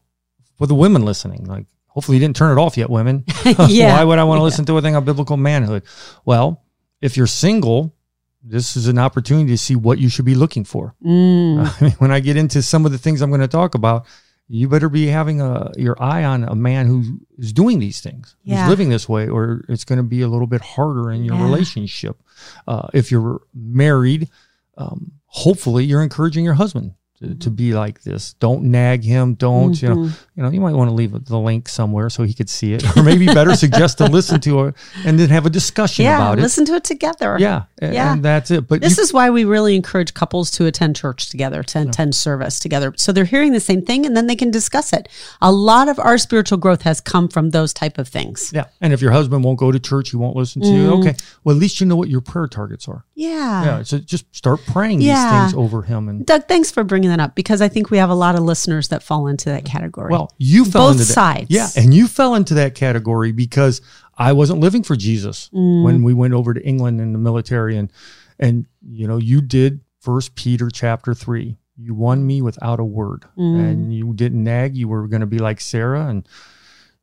for 0.59 0.67
the 0.67 0.75
women 0.75 1.05
listening? 1.05 1.45
Like, 1.45 1.67
hopefully, 1.95 2.17
you 2.19 2.21
didn't 2.21 2.37
turn 2.37 2.57
it 2.57 2.61
off 2.61 2.77
yet, 2.77 2.91
women. 2.91 3.25
Yeah. 3.69 3.97
why 3.97 4.05
would 4.05 4.19
I 4.19 4.25
want 4.25 4.39
to 4.39 4.43
Yeah. 4.43 4.45
listen 4.45 4.65
to 4.67 4.77
a 4.79 4.83
thing 4.83 4.95
on 4.97 5.05
biblical 5.05 5.37
manhood? 5.37 5.85
Well, 6.25 6.63
if 7.01 7.17
you're 7.17 7.27
single, 7.27 7.95
this 8.43 8.77
is 8.77 8.89
an 8.89 8.99
opportunity 8.99 9.49
to 9.51 9.59
see 9.59 9.75
what 9.77 9.99
you 9.99 10.09
should 10.11 10.25
be 10.27 10.35
looking 10.35 10.65
for. 10.65 10.95
Mm, 11.05 11.67
I 11.81 11.85
mean, 11.85 11.93
when 11.93 12.11
I 12.11 12.21
get 12.21 12.37
into 12.37 12.61
some 12.63 12.85
of 12.85 12.93
the 12.93 12.99
things 12.99 13.23
I'm 13.23 13.31
going 13.31 13.41
to 13.41 13.49
talk 13.49 13.75
about, 13.75 14.05
you 14.49 14.69
better 14.69 14.91
be 14.91 15.07
having 15.07 15.41
a 15.41 15.71
your 15.79 15.97
eye 16.03 16.23
on 16.25 16.45
a 16.45 16.55
man 16.55 16.87
who 16.87 17.21
is 17.39 17.53
doing 17.55 17.79
these 17.79 18.01
things, 18.01 18.37
Yeah. 18.45 18.63
who's 18.65 18.71
living 18.71 18.91
this 18.91 19.09
way, 19.09 19.27
or 19.29 19.65
it's 19.71 19.85
going 19.85 19.97
to 19.97 20.03
be 20.03 20.21
a 20.21 20.29
little 20.29 20.47
bit 20.47 20.61
harder 20.61 21.11
in 21.11 21.25
your 21.25 21.37
Yeah. 21.37 21.45
relationship. 21.45 22.21
Uh, 22.69 22.89
if 22.93 23.11
you're 23.11 23.41
married, 23.55 24.29
um, 24.77 25.13
hopefully 25.27 25.85
you're 25.87 26.03
encouraging 26.03 26.45
your 26.45 26.55
husband 26.55 26.93
to, 27.21 27.35
to 27.37 27.51
be 27.51 27.75
like 27.75 28.03
this. 28.03 28.35
Don't 28.35 28.65
nag 28.65 29.05
him. 29.05 29.35
Don't 29.35 29.81
you 29.81 29.89
know? 29.89 29.97
Mhm. 29.97 30.19
You 30.37 30.43
know, 30.43 30.51
you 30.51 30.61
might 30.61 30.75
want 30.75 30.91
to 30.91 30.95
leave 30.95 31.13
the 31.27 31.39
link 31.39 31.69
somewhere 31.69 32.11
so 32.11 32.25
he 32.25 32.35
could 32.35 32.51
see 32.51 32.75
it, 32.75 32.85
or 32.97 33.03
maybe 33.05 33.27
better 33.27 33.55
suggest 33.55 33.99
to 33.99 34.07
listen 34.07 34.41
to 34.41 34.65
it 34.65 34.75
and 35.05 35.19
then 35.19 35.29
have 35.31 35.47
a 35.47 35.51
discussion 35.51 36.05
yeah. 36.05 36.17
about 36.17 36.39
it. 36.39 36.43
Listen 36.43 36.65
to 36.65 36.75
it 36.75 36.83
together. 36.85 37.37
Yeah, 37.39 37.65
and, 37.79 37.95
Yeah. 37.95 38.13
and 38.15 38.25
that's 38.25 38.51
it. 38.51 38.67
But 38.67 38.81
This 38.81 38.97
you- 38.97 39.05
is 39.05 39.13
why 39.13 39.31
we 39.31 39.45
really 39.45 39.77
encourage 39.77 40.13
couples 40.15 40.51
to 40.53 40.67
attend 40.67 40.97
church 40.97 41.29
together, 41.31 41.63
to 41.63 41.83
attend 41.83 42.15
service 42.17 42.59
together. 42.59 42.93
So 42.97 43.13
they're 43.13 43.25
hearing 43.25 43.53
the 43.53 43.61
same 43.61 43.83
thing 43.83 44.05
and 44.07 44.17
then 44.17 44.27
they 44.27 44.37
can 44.37 44.51
discuss 44.51 44.93
it. 44.93 45.09
A 45.41 45.53
lot 45.53 45.89
of 45.89 45.99
our 46.01 46.19
spiritual 46.19 46.59
growth 46.59 46.83
has 46.83 47.01
come 47.01 47.29
from 47.29 47.51
those 47.51 47.73
type 47.73 47.97
of 47.99 48.09
things. 48.09 48.51
Yeah. 48.53 48.65
And 48.81 48.93
if 48.93 49.01
your 49.01 49.13
husband 49.13 49.45
won't 49.45 49.59
go 49.59 49.71
to 49.71 49.79
church, 49.79 50.11
he 50.11 50.17
won't 50.17 50.35
listen 50.37 50.63
to 50.63 50.69
you. 50.69 50.91
Mm. 50.91 50.99
Okay. 51.01 51.15
Well, 51.45 51.55
at 51.55 51.61
least 51.61 51.81
you 51.81 51.87
know 51.87 51.97
what 51.97 52.09
your 52.09 52.21
prayer 52.21 52.49
targets 52.49 52.89
are. 52.89 53.05
Yeah. 53.15 53.65
Yeah. 53.65 53.83
So 53.85 53.99
just 53.99 54.35
start 54.35 54.61
praying 54.67 55.01
Yeah. 55.01 55.15
these 55.45 55.53
things 55.53 55.55
over 55.65 55.83
him. 55.83 56.09
And 56.09 56.27
Doug, 56.27 56.49
thanks 56.49 56.71
for 56.73 56.83
bringing 56.83 57.04
that 57.09 57.21
up 57.21 57.35
because 57.35 57.61
I 57.63 57.69
think 57.69 57.91
we 57.91 57.99
have 57.99 58.11
a 58.11 58.15
lot 58.15 58.35
of 58.35 58.43
listeners 58.43 58.89
that 58.89 59.03
fall 59.03 59.27
into 59.27 59.49
that 59.51 59.65
category. 59.65 60.11
well, 60.11 60.33
you 60.39 60.65
fell 60.65 60.89
Both 60.89 60.93
into 60.93 61.05
that. 61.07 61.13
sides. 61.13 61.47
Yeah. 61.51 61.69
And 61.77 61.93
you 61.95 62.07
fell 62.09 62.35
into 62.35 62.55
that 62.55 62.75
category 62.75 63.33
because 63.33 63.81
I 64.17 64.33
wasn't 64.33 64.61
living 64.61 64.83
for 64.83 64.97
Jesus 64.97 65.51
Mm. 65.53 65.83
when 65.85 66.03
we 66.03 66.15
went 66.15 66.35
over 66.35 66.55
to 66.55 66.65
England 66.65 67.01
in 67.01 67.13
the 67.13 67.19
military. 67.19 67.77
And, 67.77 67.93
and, 68.39 68.67
you 68.83 69.07
know, 69.09 69.17
you 69.17 69.41
did 69.41 69.81
first 70.01 70.35
Peter 70.35 70.69
chapter 70.71 71.15
three. 71.15 71.57
You 71.77 71.95
won 71.95 72.25
me 72.27 72.41
without 72.43 72.79
a 72.81 72.85
word 72.85 73.25
Mm. 73.37 73.71
and 73.71 73.95
you 73.95 74.13
didn't 74.15 74.45
nag. 74.45 74.77
You 74.77 74.87
were 74.89 75.09
going 75.09 75.21
to 75.23 75.27
be 75.27 75.39
like 75.39 75.61
Sarah 75.61 76.07
and 76.07 76.27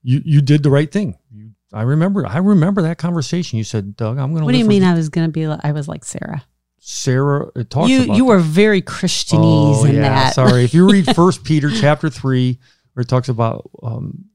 you, 0.03 0.21
you 0.23 0.41
did 0.41 0.63
the 0.63 0.69
right 0.69 0.91
thing. 0.91 1.17
You, 1.31 1.51
I 1.73 1.83
remember, 1.83 2.25
I 2.25 2.37
remember 2.37 2.81
that 2.83 2.97
conversation. 2.97 3.57
You 3.57 3.63
said, 3.63 3.95
Doug, 3.95 4.17
I'm 4.17 4.31
going 4.31 4.39
to 4.41 4.45
what 4.45 4.51
do 4.53 4.57
you 4.57 4.65
mean 4.65 4.83
I 4.83 4.93
was 4.93 5.09
going 5.09 5.27
to 5.27 5.31
be 5.31 5.47
like, 5.47 5.59
I 5.63 5.71
was 5.73 5.87
like 5.87 6.03
Sarah? 6.05 6.43
Sarah 6.83 7.47
it 7.55 7.69
talks 7.69 7.89
You 7.89 8.03
about 8.05 8.17
you 8.17 8.23
that. 8.23 8.29
were 8.29 8.39
very 8.39 8.81
Christianese 8.81 9.81
oh, 9.81 9.85
in 9.85 9.95
yeah, 9.95 10.01
that. 10.01 10.33
Sorry, 10.33 10.63
if 10.63 10.73
you 10.73 10.89
read 10.91 11.05
First 11.15 11.43
Peter 11.43 11.69
chapter 11.69 12.09
three, 12.09 12.59
where 12.93 13.01
it 13.03 13.07
talks 13.07 13.29
about 13.29 13.69
um, 13.83 14.25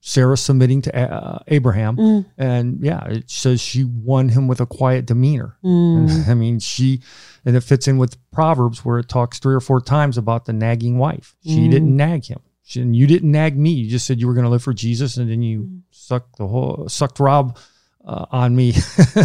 Sarah 0.00 0.36
submitting 0.36 0.82
to 0.82 0.94
uh, 0.94 1.38
Abraham, 1.46 1.96
Mm, 1.96 2.26
and 2.36 2.80
yeah, 2.84 3.04
it 3.06 3.30
says 3.30 3.60
she 3.60 3.84
won 3.84 4.28
him 4.28 4.48
with 4.48 4.60
a 4.60 4.66
quiet 4.66 5.06
demeanor. 5.06 5.56
mm, 5.64 5.96
And, 6.10 6.10
I 6.30 6.34
mean, 6.34 6.58
she, 6.58 7.00
and 7.44 7.54
it 7.56 7.60
fits 7.60 7.86
in 7.86 7.96
with 7.96 8.16
Proverbs 8.32 8.84
where 8.84 8.98
it 8.98 9.08
talks 9.08 9.38
three 9.38 9.54
or 9.54 9.60
four 9.60 9.80
times 9.80 10.18
about 10.18 10.46
the 10.46 10.52
nagging 10.52 10.98
wife. 10.98 11.36
She 11.44 11.68
Mm. 11.68 11.70
didn't 11.70 11.96
nag 11.96 12.24
him. 12.26 12.40
She, 12.64 12.80
and 12.80 12.96
you 12.96 13.06
didn't 13.06 13.30
nag 13.30 13.56
me. 13.56 13.70
You 13.70 13.88
just 13.88 14.04
said 14.06 14.18
you 14.20 14.26
were 14.26 14.34
going 14.34 14.44
to 14.46 14.50
live 14.50 14.62
for 14.64 14.74
Jesus, 14.74 15.16
and 15.16 15.30
then 15.30 15.42
you 15.42 15.60
Mm. 15.60 15.80
sucked 15.92 16.38
the 16.38 16.48
whole 16.48 16.88
sucked 16.88 17.20
Rob 17.20 17.56
uh, 18.06 18.26
on 18.30 18.54
me. 18.54 18.74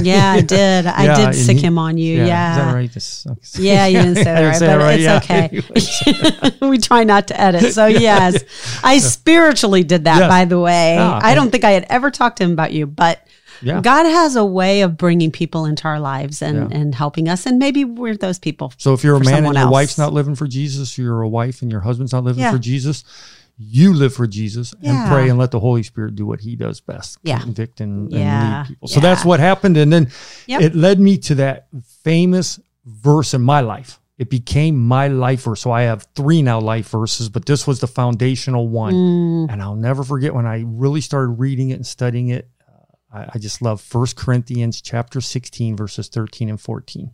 yeah, 0.02 0.32
I 0.32 0.42
did. 0.58 0.86
I 0.88 1.04
Yeah, 1.06 1.32
did 1.32 1.36
sick 1.36 1.58
he- 1.58 1.64
him 1.64 1.78
on 1.78 1.98
you. 1.98 2.24
Yeah. 2.26 2.52
is 2.52 2.58
that 2.66 2.74
right? 2.76 2.94
This 2.94 3.04
sucks. 3.06 3.60
Yeah, 3.60 3.86
you 3.88 4.00
didn't 4.00 4.16
say 4.16 4.24
that 4.24 4.42
right, 4.48 4.56
say 4.58 4.68
but 4.68 4.78
right, 4.80 5.00
it's 5.00 6.10
yeah. 6.10 6.48
okay. 6.52 6.60
we 6.70 6.78
try 6.78 7.04
not 7.04 7.28
to 7.28 7.40
edit. 7.40 7.74
So 7.74 7.88
yes, 7.88 8.42
I 8.84 9.00
spiritually 9.00 9.84
did 9.84 10.06
that. 10.06 10.20
Yes. 10.20 10.30
By 10.30 10.46
the 10.46 10.60
way, 10.60 10.98
Ah, 10.98 11.20
I 11.22 11.36
don't 11.36 11.52
think 11.52 11.64
I 11.64 11.72
had 11.72 11.86
ever 11.90 12.10
talked 12.12 12.38
to 12.38 12.44
him 12.46 12.52
about 12.54 12.72
you, 12.72 12.88
but 12.88 13.26
Yeah. 13.62 13.82
God 13.82 14.06
has 14.06 14.38
a 14.38 14.46
way 14.46 14.82
of 14.82 14.96
bringing 14.96 15.32
people 15.32 15.66
into 15.66 15.84
our 15.86 16.00
lives 16.00 16.42
and 16.42 16.72
Yeah. 16.72 16.78
and 16.80 16.96
helping 16.96 17.28
us, 17.28 17.46
and 17.46 17.60
maybe 17.60 17.84
we're 17.84 18.16
those 18.16 18.40
people. 18.40 18.72
So 18.78 18.94
if 18.94 19.04
you're 19.04 19.16
a 19.18 19.20
man 19.24 19.44
and 19.46 19.54
your 19.56 19.64
else. 19.66 19.72
wife's 19.74 19.98
not 19.98 20.14
living 20.14 20.36
for 20.36 20.48
Jesus, 20.48 20.98
or 20.98 21.02
you're 21.02 21.22
a 21.22 21.28
wife 21.28 21.62
and 21.62 21.70
your 21.70 21.82
husband's 21.82 22.14
not 22.14 22.24
living 22.24 22.42
Yeah. 22.44 22.52
for 22.54 22.58
Jesus, 22.60 23.04
you 23.62 23.94
live 23.94 24.14
for 24.14 24.26
Jesus 24.26 24.74
Yeah. 24.80 24.92
and 25.04 25.12
pray 25.12 25.30
and 25.30 25.38
let 25.38 25.52
the 25.52 25.60
Holy 25.60 25.84
Spirit 25.84 26.16
do 26.16 26.26
what 26.26 26.40
he 26.40 26.56
does 26.56 26.80
best. 26.80 27.18
Yeah. 27.24 27.40
Convict 27.40 27.82
and, 27.82 28.10
Yeah. 28.12 28.20
and 28.20 28.58
lead 28.60 28.68
people. 28.70 28.88
So 28.88 28.96
Yeah. 28.96 29.02
that's 29.02 29.26
what 29.26 29.40
happened. 29.42 29.76
And 29.76 29.92
then 29.92 30.10
Yep. 30.48 30.62
it 30.62 30.76
led 30.76 31.00
me 31.02 31.18
to 31.18 31.36
that 31.36 31.68
famous 32.04 32.60
verse 32.86 33.34
in 33.34 33.42
my 33.42 33.60
life. 33.60 34.00
It 34.18 34.30
became 34.30 34.78
my 34.78 35.08
life 35.10 35.44
verse. 35.44 35.62
So 35.62 35.72
I 35.72 35.84
have 35.84 36.06
three 36.16 36.42
now 36.42 36.60
life 36.60 36.90
verses, 36.90 37.30
but 37.30 37.46
this 37.46 37.66
was 37.68 37.80
the 37.80 37.88
foundational 37.88 38.68
one. 38.70 38.94
Mm, 38.94 39.52
And 39.52 39.62
I'll 39.62 39.76
never 39.76 40.04
forget 40.04 40.34
when 40.34 40.46
I 40.46 40.64
really 40.66 41.02
started 41.02 41.32
reading 41.34 41.70
it 41.70 41.76
and 41.76 41.86
studying 41.88 42.30
it. 42.30 42.50
Uh, 42.68 43.18
I, 43.20 43.26
I 43.36 43.40
just 43.40 43.62
love 43.62 43.80
First 43.82 44.16
Corinthians 44.16 44.82
chapter 44.82 45.22
16, 45.22 45.76
verses 45.76 46.08
13 46.10 46.50
and 46.50 46.60
14. 46.60 47.12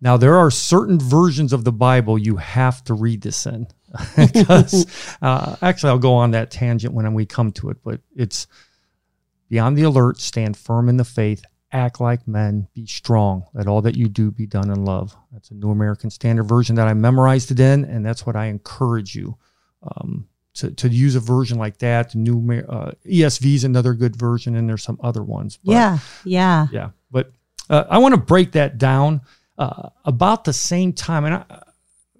Now, 0.00 0.16
there 0.16 0.36
are 0.36 0.50
certain 0.50 0.98
versions 0.98 1.52
of 1.52 1.64
the 1.64 1.72
Bible 1.72 2.18
you 2.18 2.36
have 2.36 2.82
to 2.84 2.94
read 2.94 3.20
this 3.22 3.44
in. 3.46 3.66
because 4.16 4.86
uh, 5.22 5.56
actually, 5.62 5.90
I'll 5.90 5.98
go 5.98 6.14
on 6.14 6.32
that 6.32 6.50
tangent 6.50 6.94
when 6.94 7.12
we 7.14 7.26
come 7.26 7.52
to 7.52 7.70
it, 7.70 7.78
but 7.82 8.00
it's 8.14 8.46
beyond 9.48 9.76
the 9.76 9.82
alert, 9.82 10.18
stand 10.18 10.56
firm 10.56 10.88
in 10.88 10.96
the 10.96 11.04
faith, 11.04 11.44
act 11.72 12.00
like 12.00 12.26
men, 12.26 12.68
be 12.74 12.86
strong. 12.86 13.44
Let 13.52 13.66
all 13.66 13.82
that 13.82 13.96
you 13.96 14.08
do 14.08 14.30
be 14.30 14.46
done 14.46 14.70
in 14.70 14.84
love. 14.84 15.16
That's 15.32 15.50
a 15.50 15.54
New 15.54 15.70
American 15.70 16.10
Standard 16.10 16.44
Version 16.44 16.76
that 16.76 16.88
I 16.88 16.94
memorized 16.94 17.50
it 17.50 17.60
in, 17.60 17.84
and 17.84 18.04
that's 18.04 18.26
what 18.26 18.36
I 18.36 18.46
encourage 18.46 19.14
you 19.14 19.36
um, 19.82 20.28
to, 20.54 20.70
to 20.70 20.88
use 20.88 21.14
a 21.16 21.20
version 21.20 21.58
like 21.58 21.78
that. 21.78 22.12
The 22.12 22.18
new 22.18 22.62
uh, 22.68 22.92
ESV 23.06 23.54
is 23.54 23.64
another 23.64 23.94
good 23.94 24.16
version, 24.16 24.56
and 24.56 24.68
there's 24.68 24.82
some 24.82 24.98
other 25.02 25.22
ones. 25.22 25.58
But, 25.64 25.72
yeah, 25.72 25.98
yeah. 26.24 26.66
yeah. 26.72 26.90
But 27.10 27.32
uh, 27.68 27.84
I 27.88 27.98
want 27.98 28.14
to 28.14 28.20
break 28.20 28.52
that 28.52 28.78
down 28.78 29.22
uh, 29.58 29.90
about 30.04 30.44
the 30.44 30.52
same 30.52 30.92
time. 30.92 31.24
And 31.24 31.34
I, 31.34 31.62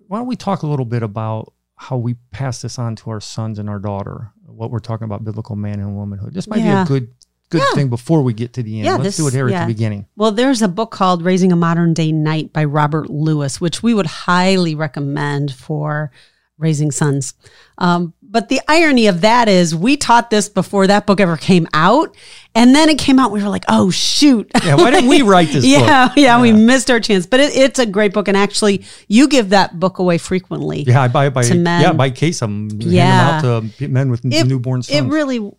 why 0.06 0.18
don't 0.18 0.26
we 0.26 0.36
talk 0.36 0.62
a 0.62 0.66
little 0.66 0.84
bit 0.84 1.02
about 1.02 1.52
how 1.82 1.96
we 1.96 2.14
pass 2.30 2.60
this 2.60 2.78
on 2.78 2.94
to 2.94 3.08
our 3.10 3.20
sons 3.22 3.58
and 3.58 3.68
our 3.70 3.78
daughter? 3.78 4.32
What 4.46 4.70
we're 4.70 4.80
talking 4.80 5.06
about 5.06 5.24
biblical 5.24 5.56
man 5.56 5.80
and 5.80 5.96
womanhood. 5.96 6.34
This 6.34 6.46
might 6.46 6.58
Yeah. 6.60 6.84
be 6.84 6.94
a 6.94 6.98
good 6.98 7.08
good 7.48 7.62
Yeah. 7.62 7.74
thing 7.74 7.88
before 7.88 8.22
we 8.22 8.32
get 8.32 8.52
to 8.52 8.62
the 8.62 8.76
end. 8.76 8.84
Yeah, 8.84 8.92
Let's 8.92 9.02
this- 9.04 9.16
do 9.16 9.26
it 9.26 9.32
here 9.34 9.48
yeah. 9.48 9.62
at 9.62 9.66
the 9.66 9.72
beginning. 9.74 10.06
Well, 10.14 10.30
there's 10.30 10.62
a 10.62 10.68
book 10.68 10.92
called 10.92 11.22
Raising 11.24 11.50
a 11.50 11.56
Modern 11.56 11.94
Day 11.94 12.12
Knight 12.12 12.52
by 12.52 12.64
Robert 12.64 13.10
Lewis, 13.10 13.60
which 13.60 13.82
we 13.82 13.92
would 13.92 14.06
highly 14.06 14.76
recommend 14.76 15.52
for 15.52 16.12
raising 16.60 16.90
sons. 16.90 17.34
Um, 17.78 18.14
but 18.22 18.48
the 18.48 18.60
irony 18.68 19.06
of 19.08 19.22
that 19.22 19.48
is 19.48 19.74
we 19.74 19.96
taught 19.96 20.30
this 20.30 20.48
before 20.48 20.86
that 20.86 21.06
book 21.06 21.18
ever 21.18 21.36
came 21.36 21.66
out. 21.74 22.16
And 22.54 22.74
then 22.74 22.88
it 22.88 22.98
came 22.98 23.18
out. 23.18 23.32
We 23.32 23.42
were 23.42 23.48
like, 23.48 23.64
oh, 23.68 23.90
shoot. 23.90 24.50
Yeah, 24.64 24.76
why 24.76 24.90
didn't 24.90 25.08
we 25.08 25.22
write 25.30 25.48
this 25.48 25.64
yeah, 25.64 26.08
book? 26.08 26.16
yeah, 26.16 26.36
yeah, 26.36 26.40
we 26.40 26.52
missed 26.52 26.90
our 26.90 27.00
chance. 27.00 27.26
But 27.26 27.40
it, 27.40 27.56
it's 27.56 27.78
a 27.78 27.86
great 27.86 28.12
book. 28.12 28.28
And 28.28 28.36
actually, 28.36 28.84
you 29.08 29.26
give 29.26 29.48
that 29.50 29.80
book 29.80 29.98
away 29.98 30.18
frequently. 30.18 30.82
Yeah, 30.82 31.02
I 31.02 31.08
buy 31.08 31.28
by 31.30 31.42
To 31.44 31.54
men. 31.54 31.82
yeah 31.82 31.92
by 31.92 32.10
case 32.10 32.40
them. 32.40 32.68
Yeah. 32.72 33.40
out 33.42 33.64
to 33.78 33.88
men 33.88 34.10
with 34.10 34.24
It- 34.24 34.46
newborn 34.46 34.82
sons. 34.82 34.96
It 34.96 35.08
really 35.08 35.50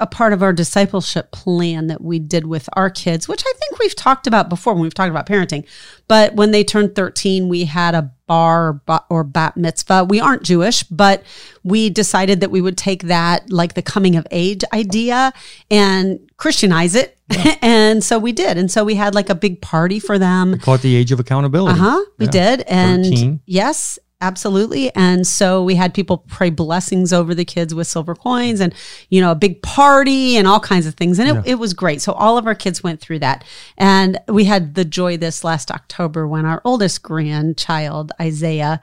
a 0.00 0.06
part 0.06 0.32
of 0.32 0.42
our 0.42 0.52
discipleship 0.54 1.30
plan 1.30 1.88
that 1.88 2.00
we 2.00 2.18
did 2.18 2.46
with 2.46 2.68
our 2.72 2.88
kids, 2.88 3.28
which 3.28 3.42
I 3.46 3.52
think 3.58 3.78
we've 3.78 3.94
talked 3.94 4.26
about 4.26 4.48
before 4.48 4.72
when 4.72 4.82
we've 4.82 4.94
talked 4.94 5.10
about 5.10 5.26
parenting. 5.26 5.66
But 6.08 6.34
when 6.34 6.52
they 6.52 6.64
turned 6.64 6.94
13, 6.94 7.50
we 7.50 7.64
had 7.66 7.94
a 7.94 8.10
bar 8.30 8.68
or 8.68 8.72
ba- 8.86 9.04
or 9.10 9.24
bat 9.24 9.56
mitzvah. 9.56 10.04
We 10.08 10.20
aren't 10.20 10.42
Jewish, 10.44 10.84
but 10.84 11.24
we 11.64 11.90
decided 11.90 12.40
that 12.40 12.50
we 12.52 12.60
would 12.60 12.78
take 12.78 13.02
that 13.04 13.50
like 13.50 13.74
the 13.74 13.82
coming 13.82 14.14
of 14.16 14.24
age 14.30 14.62
idea 14.72 15.32
and 15.70 16.20
Christianize 16.36 16.94
it. 16.94 17.18
and 17.62 18.02
so 18.04 18.18
we 18.18 18.32
did. 18.32 18.56
And 18.56 18.70
so 18.70 18.84
we 18.84 18.94
had 18.94 19.14
like 19.14 19.30
a 19.30 19.34
big 19.34 19.60
party 19.60 19.98
for 20.00 20.16
them. 20.18 20.58
Call 20.58 20.74
it 20.74 20.82
the 20.82 20.94
age 20.96 21.10
of 21.12 21.18
accountability. 21.20 21.78
Uh 21.78 21.82
huh. 21.82 22.00
We 22.18 22.26
Yeah. 22.26 22.30
did. 22.30 22.60
And 22.68 23.04
13. 23.04 23.40
yes, 23.46 23.98
absolutely. 24.20 24.94
And 24.94 25.26
so 25.26 25.62
we 25.62 25.74
had 25.74 25.94
people 25.94 26.18
pray 26.18 26.50
blessings 26.50 27.12
over 27.12 27.34
the 27.34 27.44
kids 27.44 27.74
with 27.74 27.86
silver 27.86 28.14
coins 28.14 28.60
and, 28.60 28.74
you 29.08 29.20
know, 29.20 29.30
a 29.30 29.36
big 29.36 29.62
party 29.62 30.36
and 30.36 30.46
all 30.46 30.60
kinds 30.60 30.86
of 30.86 30.94
things. 30.94 31.18
And 31.18 31.28
it, 31.28 31.50
it 31.52 31.54
was 31.56 31.74
great. 31.74 32.02
So 32.02 32.12
all 32.12 32.36
of 32.36 32.46
our 32.46 32.54
kids 32.54 32.82
went 32.82 33.00
through 33.00 33.20
that. 33.20 33.44
And 33.78 34.18
we 34.28 34.44
had 34.44 34.74
the 34.74 34.84
joy 34.84 35.16
this 35.16 35.44
last 35.44 35.70
October 35.70 36.26
when 36.26 36.44
our 36.44 36.60
oldest 36.64 37.02
grandchild, 37.02 38.12
Isaiah, 38.20 38.80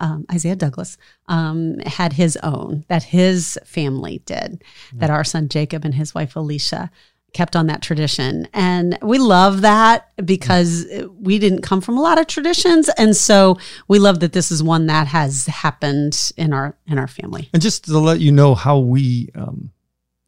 um, 0.00 0.26
Isaiah 0.32 0.56
Douglas, 0.56 0.98
um, 1.28 1.78
had 1.80 2.12
his 2.14 2.36
own 2.42 2.84
that 2.88 3.04
his 3.04 3.58
family 3.64 4.22
did, 4.26 4.62
that 4.92 5.10
our 5.10 5.24
son 5.24 5.48
Jacob 5.48 5.84
and 5.84 5.94
his 5.94 6.14
wife 6.14 6.36
Alicia 6.36 6.90
kept 7.34 7.54
on 7.54 7.66
that 7.66 7.82
tradition. 7.82 8.48
And 8.54 8.98
we 9.02 9.18
love 9.18 9.60
that 9.60 10.08
because 10.24 10.86
we 11.20 11.38
didn't 11.38 11.60
come 11.60 11.82
from 11.82 11.98
a 11.98 12.00
lot 12.00 12.18
of 12.18 12.26
traditions. 12.26 12.88
And 12.96 13.14
so 13.14 13.58
we 13.88 13.98
love 13.98 14.20
that 14.20 14.32
this 14.32 14.50
is 14.50 14.62
one 14.62 14.86
that 14.86 15.08
has 15.08 15.46
happened 15.46 16.32
in 16.38 16.54
our 16.54 16.78
in 16.86 16.98
our 16.98 17.08
family. 17.08 17.50
And 17.52 17.60
just 17.60 17.84
to 17.84 17.98
let 17.98 18.20
you 18.20 18.32
know 18.32 18.54
how 18.54 18.78
we 18.78 19.28
um, 19.34 19.70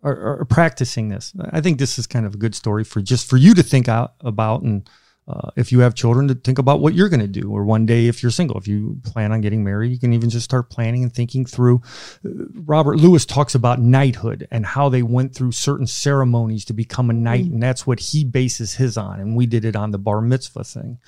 are, 0.03 0.41
are 0.41 0.45
practicing 0.45 1.09
this, 1.09 1.33
I 1.51 1.61
think 1.61 1.79
this 1.79 1.99
is 1.99 2.07
kind 2.07 2.27
of 2.27 2.35
a 2.35 2.39
good 2.39 2.55
story 2.55 2.85
for 2.85 3.01
just 3.01 3.31
for 3.31 3.39
you 3.39 3.55
to 3.55 3.63
think 3.63 3.89
out 3.89 4.15
about, 4.21 4.63
and 4.63 4.89
uh, 5.29 5.51
if 5.57 5.73
you 5.73 5.81
have 5.81 5.95
children, 5.95 6.29
to 6.29 6.35
think 6.35 6.59
about 6.59 6.81
what 6.81 6.95
you're 6.95 7.09
going 7.09 7.21
to 7.21 7.27
do. 7.27 7.51
Or 7.51 7.65
one 7.65 7.85
day, 7.85 8.07
if 8.07 8.23
you're 8.23 8.31
single, 8.31 8.59
if 8.59 8.69
you 8.69 9.01
plan 9.03 9.33
on 9.33 9.41
getting 9.41 9.65
married, 9.65 9.91
you 9.91 9.99
can 9.99 10.13
even 10.13 10.31
just 10.31 10.45
start 10.45 10.71
planning 10.71 11.03
and 11.03 11.13
thinking 11.13 11.45
through. 11.45 11.83
Uh, 12.25 12.45
Robert 12.65 12.99
Lewis 12.99 13.27
talks 13.27 13.55
about 13.57 13.81
knighthood 13.81 14.47
and 14.53 14.65
how 14.65 14.89
they 14.89 15.03
went 15.03 15.35
through 15.35 15.51
certain 15.51 15.87
ceremonies 15.87 16.65
to 16.67 16.73
become 16.73 17.11
a 17.11 17.13
knight, 17.13 17.47
and 17.47 17.61
that's 17.61 17.87
what 17.87 17.99
he 17.99 18.25
bases 18.25 18.75
his 18.75 18.97
on. 18.97 19.19
And 19.19 19.35
we 19.35 19.47
did 19.47 19.65
it 19.65 19.75
on 19.75 19.91
the 19.91 19.99
bar 19.99 20.21
mitzvah 20.21 20.65
thing. 20.65 20.99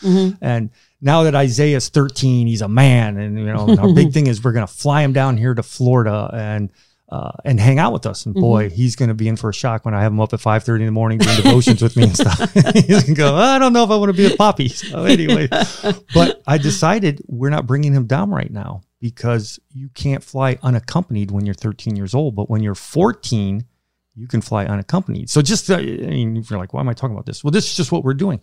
And 0.40 0.70
now 1.00 1.22
that 1.22 1.36
Isaiah's 1.36 1.88
13, 1.88 2.48
he's 2.48 2.62
a 2.62 2.68
man, 2.68 3.18
and 3.18 3.38
you 3.38 3.46
know 3.46 3.76
our 3.78 3.92
big 3.94 4.12
thing 4.14 4.26
is 4.26 4.42
we're 4.42 4.52
going 4.52 4.66
to 4.66 4.72
fly 4.72 5.02
him 5.02 5.12
down 5.12 5.36
here 5.36 5.54
to 5.54 5.62
Florida 5.62 6.28
and 6.32 6.70
uh, 7.10 7.32
and 7.44 7.58
hang 7.58 7.78
out 7.78 7.92
with 7.92 8.06
us. 8.06 8.26
And 8.26 8.34
boy, 8.34 8.68
he's 8.68 8.94
going 8.94 9.08
to 9.08 9.14
be 9.14 9.28
in 9.28 9.36
for 9.36 9.50
a 9.50 9.54
shock 9.54 9.84
when 9.84 9.94
I 9.94 10.02
have 10.02 10.12
him 10.12 10.20
up 10.20 10.32
at 10.32 10.40
5:30 10.40 10.80
in 10.80 10.86
the 10.86 10.92
morning 10.92 11.18
doing 11.18 11.36
devotions 11.36 11.82
with 11.82 11.96
me 11.96 12.04
and 12.04 12.16
stuff. 12.16 12.52
he's 12.74 12.86
going 12.86 13.02
to 13.02 13.14
go, 13.14 13.34
I 13.34 13.58
don't 13.58 13.72
know 13.72 13.84
if 13.84 13.90
I 13.90 13.96
want 13.96 14.10
to 14.10 14.16
be 14.16 14.32
a 14.32 14.36
poppy. 14.36 14.68
So 14.68 15.04
anyway, 15.04 15.48
but 16.14 16.42
I 16.46 16.58
decided 16.58 17.22
we're 17.26 17.50
not 17.50 17.66
bringing 17.66 17.92
him 17.92 18.06
down 18.06 18.30
right 18.30 18.50
now 18.50 18.82
because 19.00 19.58
you 19.72 19.88
can't 19.90 20.22
fly 20.22 20.58
unaccompanied 20.62 21.30
when 21.30 21.46
you're 21.46 21.54
13 21.54 21.96
years 21.96 22.14
old, 22.14 22.34
but 22.36 22.50
when 22.50 22.62
you're 22.62 22.74
14 22.74 23.64
you 24.18 24.26
can 24.26 24.40
fly 24.40 24.64
unaccompanied. 24.66 25.30
So 25.30 25.40
just, 25.40 25.70
uh, 25.70 25.76
I 25.76 25.80
mean, 25.80 26.44
you're 26.50 26.58
like, 26.58 26.74
why 26.74 26.80
am 26.80 26.88
I 26.88 26.92
talking 26.92 27.14
about 27.14 27.24
this? 27.24 27.44
Well, 27.44 27.52
this 27.52 27.70
is 27.70 27.76
just 27.76 27.92
what 27.92 28.02
we're 28.02 28.14
doing. 28.14 28.40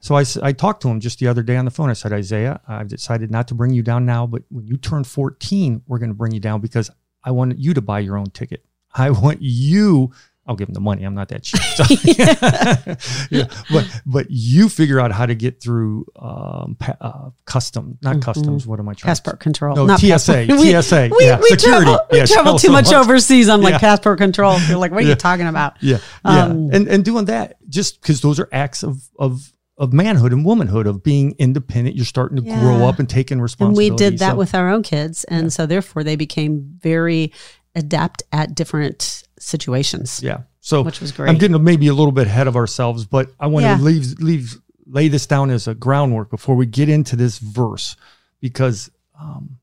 So 0.00 0.14
I, 0.14 0.24
I 0.42 0.52
talked 0.52 0.80
to 0.82 0.88
him 0.88 0.98
just 0.98 1.18
the 1.18 1.26
other 1.26 1.42
day 1.42 1.58
on 1.58 1.66
the 1.66 1.70
phone. 1.70 1.90
I 1.90 1.92
said, 1.92 2.14
Isaiah, 2.14 2.58
I've 2.66 2.88
decided 2.88 3.30
not 3.30 3.46
to 3.48 3.54
bring 3.54 3.74
you 3.74 3.82
down 3.82 4.06
now, 4.06 4.26
but 4.26 4.42
when 4.48 4.66
you 4.66 4.78
turn 4.78 5.04
14, 5.04 5.82
we're 5.86 5.98
going 5.98 6.08
to 6.08 6.14
bring 6.14 6.32
you 6.32 6.40
down 6.40 6.62
because 6.62 6.90
I 7.24 7.30
want 7.32 7.58
you 7.58 7.74
to 7.74 7.80
buy 7.82 8.00
your 8.00 8.16
own 8.16 8.26
ticket. 8.30 8.64
I 8.94 9.10
want 9.10 9.38
you. 9.42 10.12
I'll 10.46 10.56
give 10.56 10.68
him 10.68 10.74
the 10.74 10.80
money. 10.80 11.04
I'm 11.04 11.14
not 11.14 11.28
that 11.28 11.44
cheap. 11.44 11.60
So, 11.60 11.84
yeah, 13.30 13.46
but 13.70 13.86
but 14.04 14.26
you 14.30 14.68
figure 14.68 14.98
out 14.98 15.12
how 15.12 15.26
to 15.26 15.34
get 15.34 15.60
through 15.62 16.06
um, 16.16 16.76
pa- 16.78 16.96
uh, 17.00 17.30
custom, 17.44 17.98
not 18.02 18.20
customs. 18.20 18.66
What 18.66 18.80
am 18.80 18.88
I 18.88 18.94
trying? 18.94 18.96
to 18.96 19.06
Passport 19.06 19.38
control. 19.40 19.76
No, 19.76 19.86
not 19.86 20.00
TSA, 20.00 20.08
passport. 20.08 20.48
We- 20.48 20.80
TSA, 20.82 21.10
We, 21.16 21.24
yeah, 21.26 21.38
we 21.40 21.48
security. 21.50 21.84
travel, 21.84 22.00
we 22.10 22.18
Yeah, 22.18 22.26
travel 22.26 22.42
travel 22.44 22.58
too 22.58 22.66
so 22.68 22.72
much 22.72 22.86
much. 22.86 22.94
overseas. 22.94 23.48
I'm 23.48 23.60
like 23.60 23.72
Yeah. 23.74 23.78
passport 23.78 24.18
control. 24.18 24.58
You're 24.62 24.78
like, 24.78 24.90
what 24.90 25.00
are 25.00 25.02
Yeah. 25.04 25.10
you 25.10 25.14
talking 25.14 25.46
about? 25.46 25.74
Yeah, 25.80 25.98
yeah, 26.24 26.44
Um, 26.46 26.70
and 26.72 26.88
and 26.88 27.04
doing 27.04 27.26
that 27.26 27.58
just 27.68 28.00
because 28.00 28.20
those 28.20 28.40
are 28.40 28.48
acts 28.50 28.82
of 28.82 29.00
of 29.20 29.52
of 29.80 29.92
manhood 29.94 30.32
and 30.32 30.44
womanhood 30.44 30.86
of 30.86 31.02
being 31.02 31.34
independent. 31.38 31.96
You're 31.96 32.04
starting 32.04 32.36
to 32.36 32.42
grow 32.42 32.86
up 32.86 32.98
and 33.00 33.08
taking 33.08 33.40
responsibility. 33.40 33.88
And 33.88 33.94
we 33.94 33.96
did 33.96 34.18
that 34.20 34.32
So- 34.32 34.36
with 34.36 34.54
our 34.54 34.68
own 34.68 34.82
kids. 34.82 35.24
And 35.24 35.52
so 35.52 35.64
therefore 35.66 36.04
they 36.04 36.14
became 36.16 36.78
very 36.80 37.32
adept 37.74 38.22
at 38.30 38.54
different 38.54 39.22
situations. 39.38 40.20
yeah. 40.22 40.42
So 40.60 40.82
Which 40.82 41.00
was 41.00 41.10
great. 41.12 41.30
I'm 41.30 41.38
getting 41.38 41.64
maybe 41.64 41.86
a 41.88 41.94
little 41.94 42.12
bit 42.12 42.26
ahead 42.26 42.46
of 42.46 42.54
ourselves, 42.54 43.06
but 43.06 43.30
I 43.40 43.46
want 43.46 43.64
Yeah. 43.64 43.78
to 43.78 43.82
leave 43.82 44.20
leave 44.20 44.60
lay 44.86 45.08
this 45.08 45.24
down 45.24 45.50
as 45.50 45.66
a 45.66 45.74
groundwork 45.74 46.28
before 46.30 46.54
we 46.56 46.66
get 46.66 46.88
into 46.90 47.16
this 47.16 47.38
verse 47.38 47.96
because 48.40 48.90
um, 49.18 49.56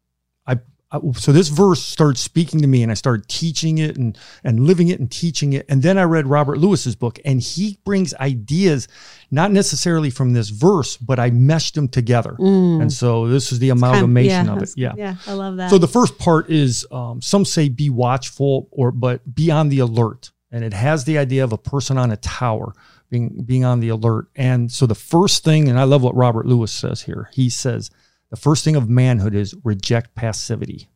so 1.16 1.34
this 1.34 1.50
verse 1.50 1.82
starts 1.84 2.22
speaking 2.22 2.62
to 2.62 2.68
me 2.68 2.82
and 2.82 2.90
I 2.92 2.96
started 2.96 3.28
teaching 3.28 3.78
it 3.80 3.98
and 3.98 4.18
and 4.44 4.62
living 4.62 4.88
it 4.88 5.00
and 5.00 5.12
teaching 5.12 5.52
it 5.54 5.66
and 5.68 5.84
then 5.84 5.98
I 5.98 6.04
read 6.04 6.28
Robert 6.28 6.60
Lewis's 6.60 6.96
book 6.96 7.20
and 7.26 7.42
he 7.42 7.78
brings 7.84 8.14
ideas 8.16 8.88
not 9.30 9.52
necessarily 9.52 10.10
from 10.10 10.32
this 10.34 10.48
verse 10.50 10.96
but 10.96 11.20
I 11.20 11.30
meshed 11.30 11.76
them 11.76 11.90
together 11.90 12.36
and 12.40 12.92
so 12.94 13.28
this 13.28 13.52
is 13.52 13.60
the 13.60 13.70
amalgamation 13.70 14.48
of 14.50 14.58
it 14.64 14.70
yeah 14.78 14.94
Yeah, 14.96 15.16
I 15.28 15.34
love 15.34 15.58
that. 15.58 15.70
so 15.70 15.78
the 15.78 15.88
first 15.90 16.18
part 16.18 16.50
is 16.50 16.86
um, 16.92 17.22
some 17.22 17.44
say 17.44 17.68
be 17.70 17.90
watchful 17.90 18.70
or 18.72 18.92
but 18.92 19.36
be 19.36 19.52
on 19.52 19.68
the 19.70 19.80
alert, 19.80 20.32
and 20.52 20.64
it 20.64 20.74
has 20.74 21.04
the 21.04 21.18
idea 21.18 21.44
of 21.44 21.52
a 21.52 21.58
person 21.58 21.98
on 21.98 22.12
a 22.12 22.18
tower 22.18 22.72
being 23.10 23.44
being 23.46 23.66
on 23.66 23.80
the 23.82 23.90
alert. 23.90 24.28
And 24.36 24.72
so 24.72 24.86
the 24.86 24.96
first 24.96 25.44
thing, 25.44 25.68
and 25.70 25.78
I 25.80 25.84
love 25.84 26.02
what 26.04 26.16
Robert 26.16 26.46
Lewis 26.46 26.72
says 26.72 27.02
here. 27.02 27.30
He 27.34 27.50
says 27.50 27.90
the 28.30 28.36
first 28.36 28.64
thing 28.64 28.76
of 28.76 28.90
manhood 28.90 29.36
is 29.36 29.56
reject 29.64 30.16
passivity. 30.16 30.90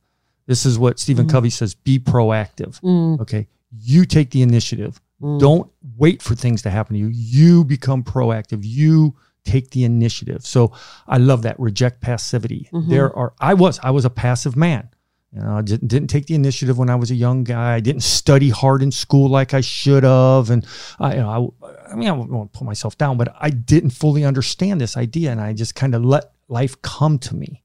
This 0.48 0.66
is 0.66 0.78
what 0.78 1.00
Stephen 1.00 1.28
mm. 1.28 1.32
Covey 1.32 1.50
says: 1.50 1.76
be 1.76 2.00
proactive. 2.00 2.80
Mm. 2.82 3.22
Okay, 3.22 3.48
you 3.80 4.06
take 4.06 4.32
the 4.32 4.42
initiative. 4.42 5.00
Mm. 5.22 5.40
Don't 5.40 5.72
wait 5.98 6.22
for 6.22 6.36
things 6.36 6.62
to 6.64 6.70
happen 6.70 6.96
to 6.96 7.00
you. 7.00 7.08
You 7.08 7.64
become 7.64 8.04
proactive. 8.04 8.60
You 8.64 9.16
take 9.46 9.72
the 9.72 9.84
initiative. 9.84 10.46
So 10.46 10.74
I 11.08 11.18
love 11.18 11.44
that. 11.44 11.60
Reject 11.60 12.02
passivity. 12.02 12.70
Mm-hmm. 12.72 12.90
There 12.90 13.16
are 13.16 13.34
I 13.40 13.54
was 13.54 13.80
I 13.82 13.92
was 13.92 14.06
a 14.06 14.10
passive 14.10 14.56
man. 14.56 14.90
You 15.34 15.42
know, 15.42 15.58
I 15.58 15.62
didn't, 15.62 15.88
didn't 15.88 16.10
take 16.10 16.26
the 16.26 16.36
initiative 16.36 16.78
when 16.78 16.90
I 16.90 16.96
was 16.96 17.10
a 17.10 17.16
young 17.16 17.46
guy. 17.46 17.76
I 17.76 17.80
didn't 17.80 18.04
study 18.04 18.50
hard 18.50 18.84
in 18.84 18.92
school 18.92 19.30
like 19.30 19.54
I 19.54 19.62
should 19.62 20.04
have, 20.04 20.50
and 20.50 20.66
I, 21.00 21.14
you 21.14 21.22
know, 21.22 21.54
I, 21.64 21.92
I 21.94 21.96
mean, 21.96 22.10
I 22.10 22.12
won't 22.12 22.52
put 22.52 22.66
myself 22.66 22.98
down, 22.98 23.16
but 23.16 23.34
I 23.40 23.50
didn't 23.50 23.92
fully 23.92 24.26
understand 24.26 24.82
this 24.82 24.98
idea, 24.98 25.32
and 25.32 25.40
I 25.40 25.54
just 25.54 25.74
kind 25.74 25.96
of 25.96 26.04
let 26.04 26.31
life 26.52 26.80
come 26.82 27.18
to 27.20 27.36
me, 27.36 27.64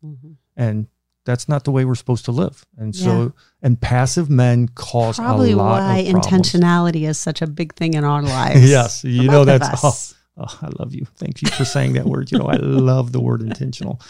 and 0.56 0.86
that's 1.24 1.48
not 1.48 1.64
the 1.64 1.72
way 1.72 1.84
we're 1.84 1.96
supposed 1.96 2.24
to 2.26 2.32
live. 2.32 2.64
And 2.78 2.94
so, 2.94 3.10
Mm-hmm. 3.10 3.22
Yeah. 3.22 3.66
and 3.66 3.80
passive 3.80 4.30
men 4.30 4.68
cause 4.68 5.16
Probably 5.18 5.52
a 5.52 5.56
lot 5.56 5.82
why 5.82 6.04
intentionality 6.04 7.08
is 7.08 7.18
such 7.18 7.42
a 7.42 7.46
big 7.48 7.74
thing 7.74 7.94
in 7.94 8.04
our 8.04 8.22
lives. 8.38 8.68
Yes, 8.70 9.02
you 9.04 9.28
know 9.28 9.44
that's 9.44 9.68
oh, 9.84 9.92
oh, 10.44 10.58
I 10.62 10.68
love 10.78 10.94
you. 10.94 11.04
Thank 11.16 11.42
you 11.42 11.48
for 11.48 11.64
saying 11.64 11.94
that 11.94 12.04
word. 12.04 12.30
You 12.30 12.38
know, 12.38 12.46
I 12.46 12.56
love 12.56 13.10
the 13.10 13.20
word 13.20 13.40
intentional. 13.42 14.00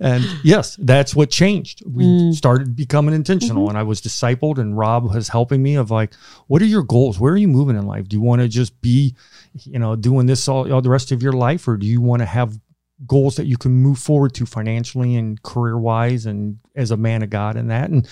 And 0.00 0.22
yes, 0.44 0.76
that's 0.78 1.14
what 1.16 1.30
changed. 1.30 1.82
We 1.86 2.04
Mm. 2.04 2.34
started 2.34 2.76
becoming 2.76 3.14
intentional 3.14 3.62
Mm-hmm. 3.62 3.70
and 3.70 3.78
I 3.78 3.82
was 3.84 4.02
discipled 4.02 4.58
and 4.58 4.76
Rob 4.76 5.04
was 5.14 5.28
helping 5.28 5.62
me 5.62 5.76
of 5.76 5.90
like, 5.90 6.12
what 6.46 6.60
are 6.60 6.66
your 6.66 6.82
goals? 6.82 7.18
Where 7.18 7.32
are 7.32 7.38
you 7.38 7.48
moving 7.48 7.76
in 7.76 7.86
life? 7.86 8.06
Do 8.08 8.16
you 8.16 8.22
want 8.22 8.42
to 8.42 8.48
just 8.48 8.78
be, 8.82 9.14
you 9.54 9.78
know, 9.78 9.96
doing 9.96 10.26
this 10.26 10.46
all, 10.46 10.70
all 10.70 10.82
the 10.82 10.90
rest 10.90 11.10
of 11.12 11.22
your 11.22 11.32
life 11.32 11.66
or 11.68 11.76
do 11.78 11.86
you 11.86 12.02
want 12.02 12.20
to 12.20 12.26
have 12.26 12.58
goals 13.06 13.36
that 13.36 13.46
you 13.46 13.56
can 13.56 13.72
move 13.72 13.98
forward 13.98 14.32
to 14.34 14.46
financially 14.46 15.16
and 15.16 15.42
career 15.42 15.76
wise 15.78 16.24
and 16.26 16.58
as 16.74 16.90
a 16.90 16.96
man 16.96 17.22
of 17.22 17.30
God 17.30 17.56
and 17.56 17.70
that? 17.70 17.90
And 17.90 18.08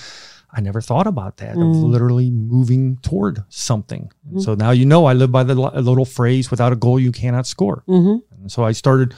I 0.56 0.60
never 0.60 0.80
thought 0.80 1.06
about 1.06 1.38
that 1.38 1.52
of 1.56 1.58
Mm. 1.62 1.82
literally 1.90 2.30
moving 2.30 2.96
toward 2.98 3.42
something. 3.48 4.10
Mhm. 4.32 4.40
so 4.42 4.54
now 4.54 4.70
you 4.70 4.86
know 4.86 5.06
I 5.06 5.12
live 5.14 5.32
by 5.32 5.42
the 5.42 5.54
little 5.54 6.04
phrase 6.04 6.50
without 6.50 6.72
a 6.72 6.76
goal 6.76 7.00
you 7.00 7.12
cannot 7.12 7.46
score. 7.46 7.82
hmm 7.86 8.16
And 8.40 8.52
so 8.52 8.62
I 8.64 8.72
started 8.72 9.14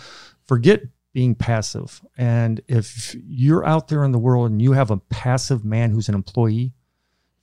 forget 0.46 0.82
being 1.12 1.35
passive. 1.35 2.02
And 2.16 2.61
if 2.68 3.16
you're 3.26 3.66
out 3.66 3.88
there 3.88 4.04
in 4.04 4.12
the 4.12 4.18
world 4.18 4.50
and 4.50 4.61
you 4.62 4.73
have 4.73 4.90
a 4.90 4.99
passive 4.99 5.64
man 5.64 5.90
who's 5.90 6.08
an 6.08 6.14
employee, 6.14 6.73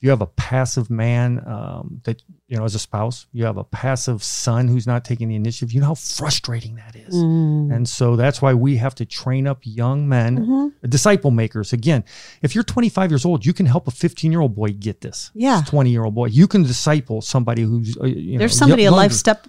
you 0.04 0.10
have 0.10 0.22
a 0.22 0.28
passive 0.28 0.90
man 0.90 1.42
um, 1.48 2.02
that 2.04 2.22
you 2.50 2.58
know 2.58 2.66
as 2.66 2.76
a 2.76 2.80
spouse, 2.80 3.26
you 3.32 3.46
have 3.46 3.56
a 3.58 3.64
passive 3.64 4.22
son 4.22 4.68
who's 4.68 4.86
not 4.86 5.06
taking 5.06 5.30
the 5.30 5.36
initiative. 5.36 5.72
You 5.72 5.80
know 5.80 5.88
how 5.88 5.96
frustrating 5.96 6.76
that 6.76 6.94
is. 6.98 7.16
Mm. 7.16 7.74
And 7.74 7.88
so 7.88 8.18
that's 8.18 8.42
why 8.42 8.54
we 8.54 8.76
have 8.76 8.94
to 8.96 9.06
train 9.06 9.48
up 9.48 9.60
young 9.64 10.10
men, 10.10 10.32
Mhm. 10.46 10.90
disciple 10.90 11.32
makers. 11.32 11.72
Again, 11.72 12.04
if 12.42 12.54
you're 12.54 12.66
25 12.66 13.12
years 13.12 13.24
old, 13.26 13.46
you 13.46 13.54
can 13.54 13.66
help 13.66 13.88
a 13.88 13.92
15 13.92 14.30
year 14.34 14.42
old 14.42 14.56
boy 14.56 14.70
get 14.88 15.00
this. 15.00 15.32
Yeah. 15.34 15.64
20 15.66 15.90
year 15.90 16.04
old 16.04 16.16
boy. 16.16 16.26
You 16.28 16.48
can 16.48 16.64
disciple 16.64 17.22
somebody 17.22 17.62
who's 17.64 17.98
uh, 17.98 18.04
you 18.06 18.34
know, 18.34 18.40
There's 18.40 18.58
somebody 18.58 18.84
a 18.84 18.92
life 18.92 19.14
step 19.14 19.48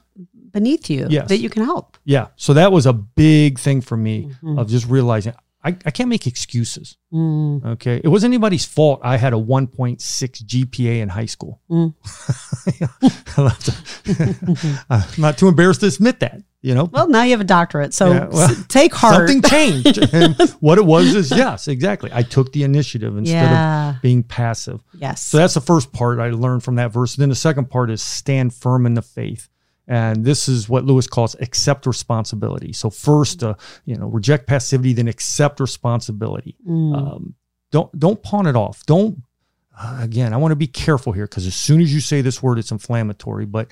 beneath 0.53 0.89
you 0.89 1.09
Yes. 1.11 1.29
that 1.31 1.39
you 1.39 1.51
can 1.51 1.65
help. 1.65 1.99
Yeah. 2.05 2.29
So 2.37 2.55
that 2.55 2.71
was 2.71 2.87
a 2.87 2.93
big 2.93 3.59
thing 3.59 3.81
for 3.81 3.97
me 3.97 4.31
Mhm. 4.41 4.61
of 4.61 4.69
just 4.69 4.87
realizing 4.89 5.33
I, 5.65 5.69
I 5.87 5.91
can't 5.91 6.11
make 6.11 6.27
excuses. 6.27 6.99
Mm. 7.13 7.65
Okay. 7.65 7.99
It 8.05 8.09
wasn't 8.09 8.33
anybody's 8.33 8.67
fault. 8.67 9.01
I 9.03 9.17
had 9.17 9.33
a 9.33 9.37
1.6 9.37 9.97
GPA 9.99 11.01
in 11.01 11.09
high 11.09 11.25
school. 11.25 11.63
Mm. 11.71 11.95
I'll 13.39 13.49
have 13.49 13.65
to- 13.65 14.79
I'm 14.91 15.21
not 15.23 15.39
too 15.39 15.49
embarrassed 15.49 15.81
to 15.81 15.87
admit 15.87 16.21
that, 16.21 16.43
you 16.61 16.75
know. 16.75 16.85
Well, 16.93 17.09
now 17.09 17.23
you 17.23 17.31
have 17.31 17.41
a 17.41 17.45
doctorate, 17.45 17.95
so 17.95 18.13
Yeah, 18.13 18.27
well, 18.27 18.55
take 18.69 18.95
heart. 18.95 19.29
Something 19.29 19.41
changed. 19.41 19.99
and 20.13 20.37
what 20.61 20.77
it 20.77 20.85
was 20.85 21.15
is 21.15 21.31
yes, 21.31 21.67
exactly. 21.67 22.11
I 22.13 22.23
took 22.23 22.53
the 22.53 22.65
initiative 22.65 23.17
instead 23.17 23.51
yeah. 23.51 23.97
of 23.97 24.03
being 24.03 24.23
passive. 24.23 24.81
Yes. 24.99 25.23
So 25.23 25.39
that's 25.39 25.55
the 25.55 25.63
first 25.63 25.93
part 25.93 26.19
I 26.19 26.29
learned 26.31 26.63
from 26.63 26.75
that 26.75 26.93
verse. 26.93 27.17
Then 27.17 27.31
the 27.31 27.35
second 27.35 27.71
part 27.71 27.91
is 27.91 28.03
stand 28.03 28.53
firm 28.53 28.85
in 28.85 28.93
the 28.93 29.03
faith. 29.03 29.49
And 29.87 30.25
this 30.25 30.49
is 30.49 30.69
what 30.69 30.85
Lewis 30.85 31.07
calls 31.07 31.37
accept 31.41 31.87
responsibility. 31.87 32.73
So 32.73 32.89
first, 32.89 33.43
uh, 33.43 33.55
you 33.85 33.97
know, 33.97 34.07
reject 34.07 34.47
passivity, 34.47 34.95
then 34.95 35.09
accept 35.09 35.61
responsibility. 35.61 36.57
Mm. 36.67 36.97
Um, 36.97 37.35
don't 37.71 37.99
don't 37.99 38.23
pawn 38.23 38.47
it 38.47 38.57
off. 38.57 38.85
Don't. 38.87 39.23
Uh, 39.79 39.99
again, 40.01 40.33
I 40.33 40.37
want 40.37 40.53
to 40.53 40.57
be 40.57 40.69
careful 40.69 41.13
here 41.13 41.27
because 41.27 41.47
as 41.47 41.55
soon 41.55 41.81
as 41.81 41.93
you 41.93 42.01
say 42.01 42.21
this 42.21 42.43
word, 42.43 42.59
it's 42.59 42.71
inflammatory. 42.71 43.45
But 43.45 43.69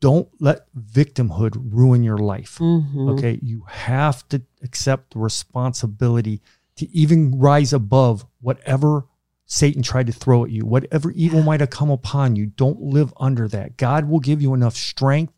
don't 0.00 0.28
let 0.40 0.66
victimhood 0.74 1.60
ruin 1.70 2.02
your 2.02 2.18
life. 2.18 2.58
Mhm. 2.58 3.10
Okay, 3.10 3.38
you 3.42 3.64
have 3.68 4.26
to 4.30 4.42
accept 4.62 5.12
the 5.12 5.18
responsibility 5.18 6.40
to 6.76 6.88
even 6.96 7.38
rise 7.38 7.72
above 7.74 8.24
whatever 8.40 9.04
Satan 9.52 9.82
tried 9.82 10.06
to 10.06 10.12
throw 10.12 10.44
at 10.44 10.50
you, 10.52 10.64
whatever 10.64 11.10
evil 11.10 11.42
might 11.42 11.58
have 11.58 11.70
come 11.70 11.90
upon 11.90 12.36
you. 12.36 12.46
Don't 12.46 12.80
live 12.80 13.12
under 13.18 13.48
that. 13.48 13.76
God 13.76 14.08
will 14.08 14.20
give 14.20 14.40
you 14.40 14.54
enough 14.54 14.76
strength. 14.76 15.32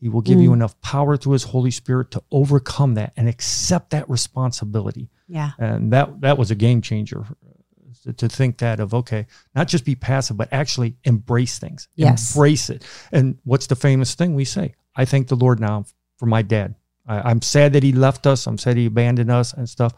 He 0.00 0.08
will 0.08 0.22
give 0.22 0.40
you 0.40 0.50
Mm. 0.50 0.54
enough 0.54 0.80
power 0.80 1.18
through 1.18 1.34
His 1.34 1.42
Holy 1.42 1.70
Spirit 1.70 2.10
to 2.12 2.22
overcome 2.32 2.94
that 2.94 3.12
and 3.14 3.28
accept 3.28 3.90
that 3.90 4.08
responsibility. 4.08 5.10
Yeah. 5.28 5.50
And 5.58 5.92
that 5.92 6.22
that 6.22 6.38
was 6.38 6.50
a 6.50 6.54
game 6.54 6.80
changer 6.80 7.26
to, 8.04 8.12
to 8.14 8.28
think 8.28 8.56
that 8.58 8.80
of 8.80 8.94
okay, 8.94 9.26
not 9.54 9.68
just 9.68 9.84
be 9.84 9.94
passive, 9.96 10.38
but 10.38 10.48
actually 10.50 10.96
embrace 11.04 11.58
things. 11.58 11.88
Yes. 11.94 12.34
Embrace 12.34 12.70
it. 12.70 12.84
And 13.12 13.36
what's 13.44 13.66
the 13.66 13.76
famous 13.76 14.14
thing 14.14 14.34
we 14.34 14.46
say? 14.46 14.74
I 14.96 15.04
thank 15.04 15.28
the 15.28 15.36
Lord 15.36 15.60
now 15.60 15.84
for 16.16 16.24
my 16.26 16.40
dad. 16.40 16.74
I, 17.06 17.20
I'm 17.30 17.42
sad 17.42 17.74
that 17.74 17.82
he 17.82 17.92
left 17.92 18.26
us. 18.26 18.46
I'm 18.46 18.56
sad 18.56 18.78
he 18.78 18.86
abandoned 18.86 19.30
us 19.30 19.52
and 19.52 19.68
stuff. 19.68 19.92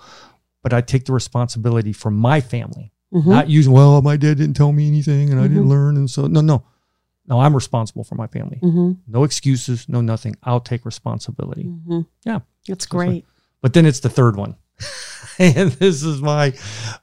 But 0.62 0.72
I 0.72 0.80
take 0.80 1.04
the 1.04 1.12
responsibility 1.12 1.92
for 1.92 2.10
my 2.10 2.40
family, 2.40 2.90
Mhm. 3.12 3.26
not 3.26 3.48
using, 3.48 3.72
well, 3.72 4.00
my 4.02 4.16
dad 4.16 4.36
didn't 4.38 4.54
tell 4.54 4.72
me 4.72 4.86
anything 4.86 5.30
and 5.30 5.40
I 5.40 5.48
didn't 5.48 5.68
learn. 5.68 5.96
And 5.96 6.08
so, 6.08 6.26
no, 6.26 6.40
no. 6.40 6.62
No, 7.26 7.40
I'm 7.40 7.54
responsible 7.54 8.02
for 8.04 8.16
my 8.16 8.26
family. 8.26 8.58
Mhm. 8.62 8.98
No 9.06 9.24
excuses, 9.24 9.88
no 9.88 10.00
nothing. 10.00 10.34
I'll 10.42 10.60
take 10.60 10.84
responsibility. 10.84 11.64
Mhm. 11.64 12.06
Yeah. 12.24 12.40
That's 12.66 12.86
great. 12.86 13.24
But 13.62 13.72
then 13.72 13.86
it's 13.86 14.00
the 14.00 14.08
third 14.08 14.36
one. 14.36 14.56
and 15.38 15.70
this 15.72 16.02
is 16.02 16.20
my, 16.22 16.52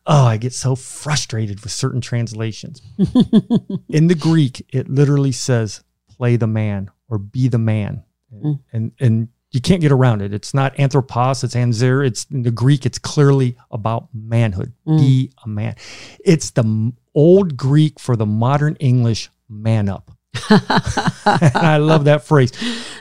oh, 0.06 0.26
I 0.26 0.38
get 0.38 0.54
so 0.54 0.76
frustrated 0.76 1.62
with 1.62 1.72
certain 1.72 2.02
translations. 2.02 2.82
In 3.90 4.08
the 4.08 4.16
Greek, 4.20 4.66
it 4.74 4.90
literally 4.90 5.32
says, 5.32 5.84
play 6.10 6.36
the 6.36 6.48
man 6.48 6.90
or 7.10 7.18
be 7.20 7.48
the 7.48 7.58
man. 7.60 8.04
Mm. 8.34 8.60
And, 8.74 8.92
and 9.00 9.28
you 9.52 9.62
can't 9.62 9.82
get 9.82 9.92
around 9.92 10.22
it. 10.22 10.34
It's 10.34 10.54
not 10.54 10.78
anthropos, 10.80 11.44
it's 11.44 11.56
anzer. 11.56 12.06
It's 12.06 12.26
in 12.26 12.44
the 12.44 12.52
Greek, 12.52 12.86
it's 12.86 13.00
clearly 13.00 13.56
about 13.72 14.10
manhood. 14.14 14.74
Mm. 14.86 15.00
Be 15.00 15.32
a 15.46 15.48
man. 15.48 15.76
It's 16.24 16.52
the 16.52 16.94
old 17.16 17.56
Greek 17.58 18.00
for 18.00 18.16
the 18.16 18.26
modern 18.26 18.76
English 18.76 19.30
man 19.50 19.88
up. 19.90 20.12
I 20.50 21.78
love 21.82 22.06
that 22.06 22.24
phrase. 22.26 22.52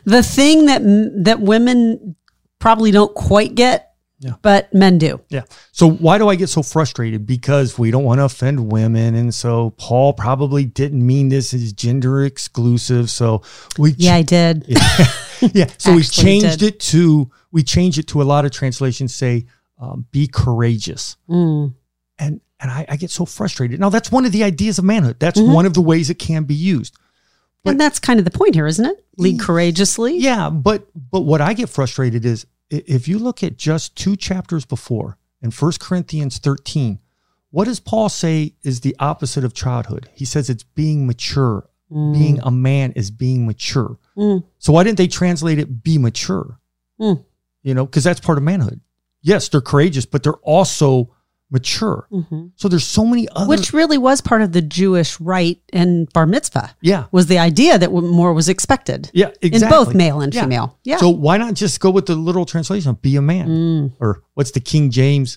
the 0.04 0.22
thing 0.22 0.66
that 0.66 0.82
that 1.24 1.40
women 1.40 2.16
probably 2.58 2.90
don't 2.90 3.14
quite 3.14 3.54
get, 3.54 3.92
Yeah. 4.20 4.34
but 4.42 4.72
men 4.72 4.98
do. 4.98 5.20
Yeah. 5.28 5.42
So 5.72 5.90
why 5.90 6.16
do 6.18 6.28
I 6.28 6.36
get 6.36 6.48
so 6.48 6.62
frustrated? 6.62 7.26
Because 7.26 7.78
we 7.78 7.90
don't 7.90 8.04
want 8.04 8.18
to 8.20 8.24
offend 8.24 8.72
women, 8.72 9.14
and 9.14 9.34
so 9.34 9.70
Paul 9.76 10.12
probably 10.14 10.64
didn't 10.64 11.04
mean 11.06 11.28
this 11.28 11.52
as 11.52 11.72
gender 11.72 12.24
exclusive. 12.24 13.10
So 13.10 13.42
we 13.78 13.94
Yeah, 13.98 14.14
I 14.14 14.22
did. 14.22 14.64
yeah. 14.68 14.78
So 15.78 15.94
we 15.94 16.02
changed 16.02 16.60
did. 16.60 16.74
it 16.74 16.80
to 16.80 17.30
we 17.52 17.62
changed 17.62 17.98
it 17.98 18.06
to 18.08 18.22
a 18.22 18.24
lot 18.24 18.44
of 18.44 18.50
translations 18.50 19.14
say 19.14 19.46
um, 19.78 20.06
be 20.10 20.26
courageous, 20.26 21.16
Mm. 21.28 21.74
and 22.18 22.40
and 22.60 22.70
I, 22.70 22.86
I 22.88 22.96
get 22.96 23.10
so 23.10 23.26
frustrated. 23.26 23.78
Now 23.80 23.90
that's 23.90 24.10
one 24.10 24.24
of 24.24 24.32
the 24.32 24.42
ideas 24.44 24.78
of 24.78 24.84
manhood. 24.84 25.16
That's 25.18 25.38
Mhm. 25.40 25.52
one 25.52 25.66
of 25.66 25.74
the 25.74 25.82
ways 25.82 26.08
it 26.10 26.18
can 26.18 26.44
be 26.44 26.54
used. 26.54 26.96
and 27.64 27.80
that's 27.80 27.98
kind 27.98 28.18
of 28.20 28.24
the 28.24 28.30
point 28.30 28.54
here, 28.54 28.66
isn't 28.68 28.84
it? 28.84 29.04
Lead 29.18 29.40
courageously. 29.40 30.16
Yeah, 30.18 30.50
but 30.50 30.88
but 31.10 31.22
what 31.22 31.40
I 31.40 31.52
get 31.52 31.68
frustrated 31.68 32.24
is 32.24 32.46
if 32.70 33.06
you 33.08 33.18
look 33.18 33.42
at 33.42 33.56
just 33.58 33.96
two 33.96 34.16
chapters 34.16 34.64
before 34.64 35.18
in 35.42 35.50
1 35.50 35.72
Corinthians 35.80 36.38
13, 36.38 36.98
what 37.50 37.64
does 37.66 37.80
Paul 37.80 38.08
say 38.08 38.54
is 38.62 38.80
the 38.80 38.96
opposite 38.98 39.44
of 39.44 39.52
childhood? 39.52 40.08
He 40.14 40.24
says 40.24 40.48
it's 40.48 40.62
being 40.64 41.06
mature. 41.06 41.68
Mm. 41.92 42.12
Being 42.14 42.40
a 42.42 42.50
man 42.50 42.92
is 42.92 43.10
being 43.10 43.46
mature. 43.46 43.96
Mm. 44.16 44.42
So 44.58 44.72
why 44.72 44.82
didn't 44.84 44.98
they 44.98 45.06
translate 45.06 45.58
it 45.58 45.82
be 45.84 45.98
mature? 45.98 46.58
Mm. 47.00 47.24
You 47.62 47.74
know, 47.74 47.86
because 47.86 48.02
that's 48.04 48.20
part 48.20 48.38
of 48.38 48.44
manhood. 48.44 48.80
Yes, 49.22 49.48
they're 49.48 49.60
courageous, 49.60 50.04
but 50.06 50.22
they're 50.22 50.32
also 50.42 51.12
mature. 51.48 52.08
Mhm. 52.12 52.50
So 52.56 52.68
there's 52.68 52.84
so 52.84 53.04
many 53.04 53.28
other 53.30 53.48
Which 53.48 53.72
really 53.72 53.98
was 53.98 54.20
part 54.20 54.42
of 54.42 54.50
the 54.50 54.60
Jewish 54.62 55.20
rite 55.20 55.60
and 55.72 56.12
bar 56.12 56.26
mitzvah. 56.26 56.74
yeah. 56.80 57.04
Was 57.12 57.26
the 57.28 57.38
idea 57.38 57.78
that 57.78 57.92
more 57.92 58.32
was 58.34 58.48
expected 58.48 59.10
Yeah, 59.14 59.30
exactly. 59.40 59.62
in 59.64 59.70
both 59.84 59.94
male 59.94 60.20
and 60.20 60.34
Yeah. 60.34 60.42
female. 60.42 60.76
Yeah. 60.82 60.96
So 60.98 61.08
why 61.08 61.36
not 61.38 61.54
just 61.54 61.78
go 61.78 61.90
with 61.90 62.06
the 62.06 62.16
literal 62.16 62.46
translation 62.46 62.90
of 62.90 63.00
be 63.00 63.14
a 63.14 63.22
man? 63.22 63.48
Mm. 63.48 63.92
Or 64.00 64.22
what's 64.34 64.50
the 64.50 64.60
King 64.60 64.90
James? 64.90 65.36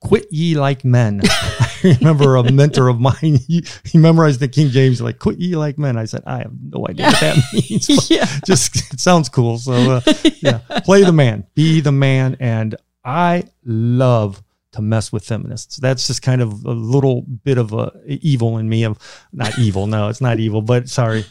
Quit 0.00 0.26
ye 0.32 0.54
like 0.56 0.84
men. 0.84 1.22
Remember 2.00 2.36
a 2.36 2.50
mentor 2.50 2.88
of 2.88 3.00
mine, 3.00 3.38
he, 3.46 3.64
he 3.84 3.98
memorized 3.98 4.40
the 4.40 4.48
King 4.48 4.70
James, 4.70 5.00
like, 5.00 5.18
quit 5.18 5.38
ye 5.38 5.56
like 5.56 5.78
men. 5.78 5.96
I 5.96 6.04
said, 6.06 6.22
I 6.26 6.38
have 6.38 6.52
no 6.70 6.86
idea 6.88 7.06
what 7.06 7.20
that 7.20 7.36
means. 7.52 8.10
yeah. 8.10 8.26
just, 8.46 8.92
it 8.92 9.00
sounds 9.00 9.28
cool. 9.28 9.58
So, 9.58 9.72
uh, 9.72 10.00
yeah, 10.40 10.58
play 10.84 11.04
the 11.04 11.12
man, 11.12 11.46
be 11.54 11.80
the 11.80 11.92
man. 11.92 12.36
And 12.40 12.76
I 13.04 13.44
love 13.64 14.42
to 14.72 14.82
mess 14.82 15.12
with 15.12 15.24
feminists. 15.24 15.76
That's 15.76 16.06
just 16.06 16.22
kind 16.22 16.42
of 16.42 16.64
a 16.64 16.72
little 16.72 17.22
bit 17.22 17.58
of 17.58 17.72
a 17.72 17.92
evil 18.06 18.58
in 18.58 18.68
me 18.68 18.84
of 18.84 18.98
not 19.32 19.58
evil. 19.58 19.86
No, 19.86 20.08
it's 20.08 20.20
not 20.20 20.40
evil, 20.40 20.62
but 20.62 20.88
sorry. 20.88 21.24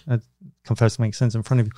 Confess 0.66 0.98
makes 0.98 1.18
sense 1.18 1.36
in 1.36 1.44
front 1.44 1.62
of 1.62 1.68
you. 1.68 1.74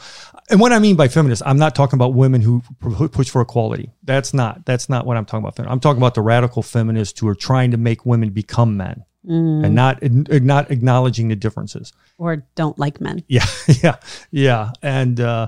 And 0.52 0.60
what 0.60 0.72
I 0.72 0.78
mean 0.80 0.96
by 0.96 1.08
feminist, 1.08 1.42
I'm 1.46 1.58
not 1.58 1.74
talking 1.74 1.98
about 1.98 2.14
women 2.14 2.42
who 2.42 2.62
pu- 2.80 3.10
push 3.10 3.30
for 3.30 3.42
equality. 3.42 3.92
That's 4.04 4.32
not, 4.34 4.66
that's 4.66 4.90
not 4.90 5.06
what 5.08 5.18
I'm 5.18 5.26
talking 5.26 5.46
about. 5.48 5.60
I'm 5.72 5.80
talking 5.80 5.98
about 6.00 6.14
the 6.14 6.22
radical 6.22 6.62
feminists 6.62 7.20
who 7.20 7.28
are 7.28 7.34
trying 7.36 7.72
to 7.72 7.78
make 7.78 8.06
women 8.06 8.30
become 8.30 8.78
men 8.78 9.04
Mm. 9.28 9.66
and 9.66 9.74
not, 9.74 10.04
not 10.44 10.70
acknowledging 10.70 11.30
the 11.30 11.36
differences. 11.36 11.94
Or 12.20 12.46
don't 12.54 12.78
like 12.78 13.02
men. 13.02 13.24
Yeah, 13.28 13.46
yeah, 13.82 13.96
yeah. 14.30 14.70
And 14.84 15.20
uh, 15.20 15.48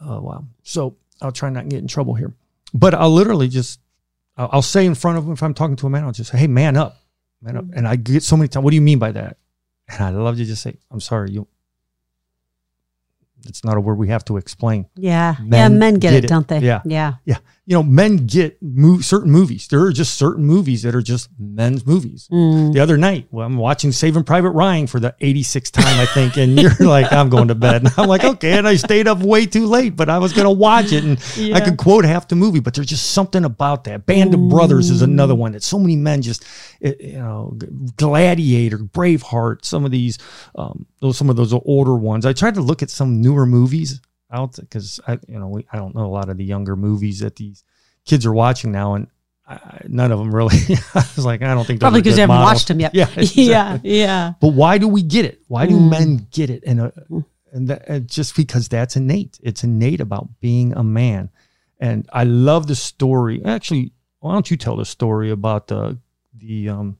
oh 0.00 0.20
wow. 0.20 0.44
So 0.64 0.96
I'll 1.22 1.32
try 1.32 1.48
not 1.48 1.62
to 1.62 1.68
get 1.68 1.78
in 1.78 1.88
trouble 1.88 2.12
here, 2.12 2.34
but 2.74 2.92
I'll 2.92 3.10
literally 3.10 3.48
just 3.48 3.80
I'll, 4.36 4.50
I'll 4.52 4.60
say 4.60 4.84
in 4.84 4.94
front 4.94 5.16
of 5.16 5.24
him 5.24 5.32
if 5.32 5.42
I'm 5.42 5.54
talking 5.54 5.76
to 5.76 5.86
a 5.86 5.88
man, 5.88 6.04
I'll 6.04 6.12
just 6.12 6.30
say, 6.30 6.36
"Hey, 6.36 6.46
man 6.46 6.76
up, 6.76 6.98
man 7.40 7.56
up." 7.56 7.64
And 7.72 7.88
I 7.88 7.96
get 7.96 8.22
so 8.22 8.36
many 8.36 8.48
times, 8.48 8.64
"What 8.64 8.72
do 8.72 8.76
you 8.76 8.82
mean 8.82 8.98
by 8.98 9.12
that?" 9.12 9.38
And 9.88 10.02
I 10.04 10.10
love 10.10 10.36
to 10.36 10.44
just 10.44 10.62
say, 10.62 10.76
"I'm 10.90 11.00
sorry, 11.00 11.30
you." 11.30 11.48
It's 13.44 13.64
not 13.64 13.76
a 13.76 13.80
word 13.80 13.98
we 13.98 14.08
have 14.08 14.24
to 14.26 14.36
explain. 14.36 14.86
Yeah. 14.96 15.36
yeah. 15.38 15.44
Men 15.44 15.78
Men 15.78 15.94
get, 15.94 16.10
get 16.10 16.14
it, 16.14 16.24
it. 16.24 16.28
don't 16.28 16.48
they? 16.48 16.60
Yeah. 16.60 16.82
Yeah. 16.84 17.14
Yeah. 17.24 17.38
You 17.68 17.74
know, 17.74 17.82
men 17.82 18.26
get 18.26 18.62
move 18.62 19.04
certain 19.04 19.32
movies. 19.32 19.66
There 19.66 19.82
are 19.82 19.92
just 19.92 20.14
certain 20.14 20.44
movies 20.44 20.82
that 20.82 20.94
are 20.94 21.02
just 21.02 21.28
men's 21.36 21.84
movies. 21.84 22.28
Mm. 22.30 22.72
The 22.72 22.78
other 22.78 22.96
night, 22.96 23.26
well, 23.32 23.44
I'm 23.44 23.56
watching 23.56 23.90
Saving 23.90 24.22
Private 24.22 24.50
Ryan 24.50 24.86
for 24.86 25.00
the 25.00 25.16
86th 25.20 25.72
time, 25.72 25.98
I 25.98 26.06
think, 26.06 26.36
and 26.36 26.60
you're 26.60 26.74
like, 26.80 27.12
I'm 27.12 27.28
going 27.28 27.48
to 27.48 27.56
bed. 27.56 27.82
And 27.82 27.92
I'm 27.96 28.08
like, 28.08 28.22
okay, 28.22 28.56
and 28.56 28.68
I 28.68 28.76
stayed 28.76 29.08
up 29.08 29.18
way 29.18 29.46
too 29.46 29.66
late, 29.66 29.96
but 29.96 30.08
I 30.08 30.18
was 30.18 30.32
going 30.32 30.44
to 30.44 30.50
watch 30.52 30.92
it, 30.92 31.02
and 31.02 31.18
I 31.52 31.60
could 31.60 31.76
quote 31.76 32.04
half 32.04 32.28
the 32.28 32.36
movie. 32.36 32.60
But 32.60 32.74
there's 32.74 32.86
just 32.86 33.10
something 33.10 33.44
about 33.44 33.82
that. 33.84 34.06
Band 34.06 34.32
of 34.32 34.48
Brothers 34.48 34.88
is 34.88 35.02
another 35.02 35.34
one 35.34 35.50
that 35.52 35.64
so 35.64 35.80
many 35.80 35.96
men 35.96 36.22
just, 36.22 36.44
eh, 36.82 36.94
you 37.00 37.18
know, 37.18 37.58
Gladiator, 37.96 38.78
Braveheart, 38.78 39.64
some 39.64 39.84
of 39.84 39.90
these, 39.90 40.18
um, 40.54 40.86
those 41.00 41.18
some 41.18 41.30
of 41.30 41.34
those 41.34 41.52
older 41.52 41.96
ones. 41.96 42.24
I 42.26 42.32
tried 42.32 42.54
to 42.54 42.60
look 42.60 42.84
at 42.84 42.90
some 42.90 43.20
newer 43.20 43.44
movies 43.44 44.00
out 44.30 44.56
because 44.56 45.00
I, 45.06 45.18
you 45.28 45.38
know, 45.38 45.48
we, 45.48 45.66
I 45.72 45.76
don't 45.76 45.94
know 45.94 46.06
a 46.06 46.08
lot 46.08 46.28
of 46.28 46.36
the 46.36 46.44
younger 46.44 46.76
movies 46.76 47.20
that 47.20 47.36
these 47.36 47.62
kids 48.04 48.26
are 48.26 48.32
watching 48.32 48.72
now, 48.72 48.94
and 48.94 49.06
I, 49.46 49.54
I- 49.54 49.80
none 49.88 50.10
of 50.12 50.18
them 50.18 50.34
really. 50.34 50.56
I 50.94 51.04
was 51.16 51.24
like, 51.24 51.42
I 51.42 51.54
don't 51.54 51.64
think 51.66 51.80
Probably 51.80 52.00
because 52.02 52.16
you 52.16 52.22
haven't 52.22 52.36
models. 52.36 52.54
watched 52.54 52.68
them 52.68 52.80
yet. 52.80 52.94
Yeah, 52.94 53.08
yeah, 53.16 53.20
exactly. 53.22 53.98
yeah. 54.00 54.32
But 54.40 54.48
why 54.54 54.78
do 54.78 54.88
we 54.88 55.02
get 55.02 55.24
it? 55.24 55.40
Why 55.48 55.66
do 55.66 55.76
Mm. 55.76 55.90
men 55.90 56.26
get 56.30 56.50
it? 56.50 56.62
And 56.66 56.80
uh, 56.80 56.90
and 57.52 57.68
that, 57.68 57.88
and 57.88 58.08
just 58.08 58.36
because 58.36 58.68
that's 58.68 58.96
innate. 58.96 59.38
It's 59.42 59.64
innate 59.64 60.00
about 60.00 60.40
being 60.40 60.72
a 60.74 60.82
man. 60.82 61.30
And 61.78 62.08
I 62.12 62.24
love 62.24 62.66
the 62.66 62.74
story. 62.74 63.42
Actually, 63.44 63.92
why 64.20 64.32
don't 64.32 64.50
you 64.50 64.56
tell 64.56 64.76
the 64.76 64.84
story 64.84 65.30
about 65.30 65.68
the 65.68 65.98
the 66.36 66.68
um, 66.68 66.98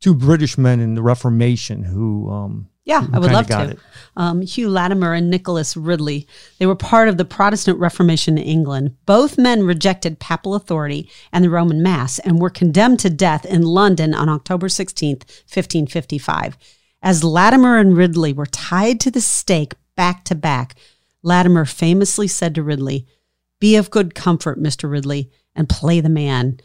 two 0.00 0.14
British 0.14 0.56
men 0.56 0.80
in 0.80 0.94
the 0.94 1.02
Reformation 1.02 1.82
who 1.82 2.30
um, 2.30 2.68
Yeah, 2.90 3.06
I 3.12 3.20
would 3.20 3.30
love 3.30 3.46
to. 3.46 3.76
Um, 4.16 4.42
Hugh 4.42 4.68
Latimer 4.68 5.14
and 5.14 5.30
Nicholas 5.30 5.76
Ridley. 5.76 6.26
They 6.58 6.66
were 6.66 6.74
part 6.74 7.08
of 7.08 7.18
the 7.18 7.24
Protestant 7.24 7.78
Reformation 7.78 8.36
in 8.36 8.42
England. 8.42 8.96
Both 9.06 9.38
men 9.38 9.62
rejected 9.62 10.18
papal 10.18 10.56
authority 10.56 11.08
and 11.32 11.44
the 11.44 11.50
Roman 11.50 11.84
Mass 11.84 12.18
and 12.18 12.40
were 12.40 12.50
condemned 12.50 12.98
to 13.00 13.08
death 13.08 13.46
in 13.46 13.62
London 13.62 14.12
on 14.12 14.28
October 14.28 14.66
16th, 14.66 15.22
1555. 15.46 16.58
As 17.00 17.22
Latimer 17.22 17.78
and 17.78 17.96
Ridley 17.96 18.32
were 18.32 18.46
tied 18.46 18.98
to 19.00 19.10
the 19.12 19.20
stake 19.20 19.74
back 19.94 20.24
to 20.24 20.34
back, 20.34 20.74
Latimer 21.22 21.64
famously 21.64 22.26
said 22.26 22.56
to 22.56 22.64
Ridley, 22.64 23.06
Be 23.60 23.76
of 23.76 23.92
good 23.92 24.16
comfort, 24.16 24.58
Mr. 24.58 24.90
Ridley, 24.90 25.30
and 25.54 25.68
play 25.68 26.00
the 26.00 26.08
man. 26.08 26.58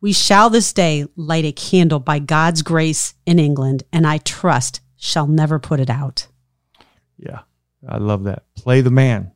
We 0.00 0.12
shall 0.12 0.48
this 0.48 0.72
day 0.72 1.06
light 1.16 1.44
a 1.44 1.50
candle 1.50 1.98
by 1.98 2.20
God's 2.20 2.62
grace 2.62 3.14
in 3.26 3.40
England, 3.40 3.82
and 3.92 4.06
I 4.06 4.18
trust 4.18 4.80
shall 4.96 5.26
never 5.26 5.58
put 5.58 5.80
it 5.80 5.90
out. 5.90 6.26
Yeah, 7.18 7.40
I 7.88 7.98
love 7.98 8.24
that. 8.24 8.44
Play 8.56 8.80
the 8.80 8.90
man. 8.90 9.32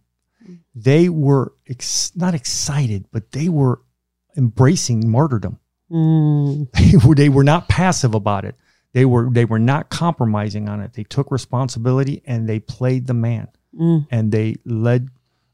They 0.74 1.08
were 1.08 1.52
ex- 1.68 2.12
not 2.16 2.34
excited, 2.34 3.06
but 3.12 3.32
they 3.32 3.48
were 3.48 3.80
embracing 4.36 5.08
martyrdom. 5.10 5.58
Mm, 5.90 6.70
they 6.72 7.06
were 7.06 7.14
they 7.14 7.28
were 7.28 7.44
not 7.44 7.68
passive 7.68 8.14
about 8.14 8.44
it. 8.44 8.54
They 8.92 9.04
were 9.04 9.28
they 9.30 9.44
were 9.44 9.58
not 9.58 9.90
compromising 9.90 10.68
on 10.68 10.80
it. 10.80 10.92
They 10.94 11.04
took 11.04 11.30
responsibility 11.30 12.22
and 12.26 12.48
they 12.48 12.58
played 12.60 13.06
the 13.06 13.14
man 13.14 13.48
mm, 13.78 14.06
and 14.10 14.32
they 14.32 14.56
led 14.64 15.08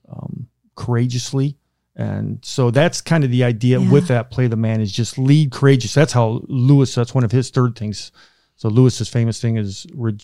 um, 0.08 0.48
courageously. 0.74 1.56
And 1.98 2.38
so 2.44 2.70
that's 2.70 3.00
kind 3.00 3.24
of 3.24 3.30
the 3.30 3.44
idea 3.44 3.80
Yeah. 3.80 3.90
with 3.90 4.08
that 4.08 4.30
play 4.30 4.46
the 4.48 4.56
man 4.56 4.80
is 4.82 4.92
just 4.92 5.16
lead 5.18 5.50
courageous. 5.50 5.94
That's 5.94 6.12
how 6.12 6.42
Lewis. 6.48 6.94
That's 6.94 7.14
one 7.14 7.24
of 7.24 7.32
his 7.32 7.50
third 7.50 7.76
things. 7.76 8.12
So 8.56 8.68
Lewis's 8.68 9.08
famous 9.08 9.40
thing 9.40 9.56
is 9.56 9.86
re- 9.94 10.18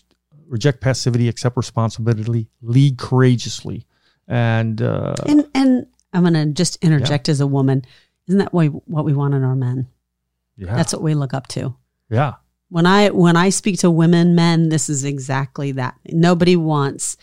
reject 0.47 0.81
passivity, 0.81 1.27
accept 1.29 1.55
responsibility, 1.57 2.47
lead 2.61 2.97
courageously. 2.97 3.85
And 4.27 4.81
uh, 4.81 5.15
and 5.27 5.47
and 5.53 5.87
I'm 6.13 6.23
going 6.23 6.33
to 6.33 6.45
just 6.47 6.77
interject 6.83 7.29
as 7.29 7.41
a 7.41 7.47
woman. 7.47 7.83
Isn't 8.27 8.39
that 8.39 8.53
what 8.53 8.67
what 8.87 9.05
we 9.05 9.13
want 9.13 9.33
in 9.33 9.43
our 9.43 9.55
men? 9.55 9.87
yeah, 10.55 10.75
That's 10.75 10.93
what 10.93 11.01
we 11.01 11.13
look 11.13 11.33
up 11.33 11.47
to. 11.49 11.75
yeah, 12.09 12.33
When 12.69 12.85
I 12.85 13.09
when 13.09 13.35
I 13.35 13.49
speak 13.49 13.79
to 13.79 13.91
women, 13.91 14.33
men, 14.35 14.69
this 14.69 14.89
is 14.89 15.03
exactly 15.03 15.73
that. 15.73 15.95
Nobody 16.07 16.55
wants 16.55 17.17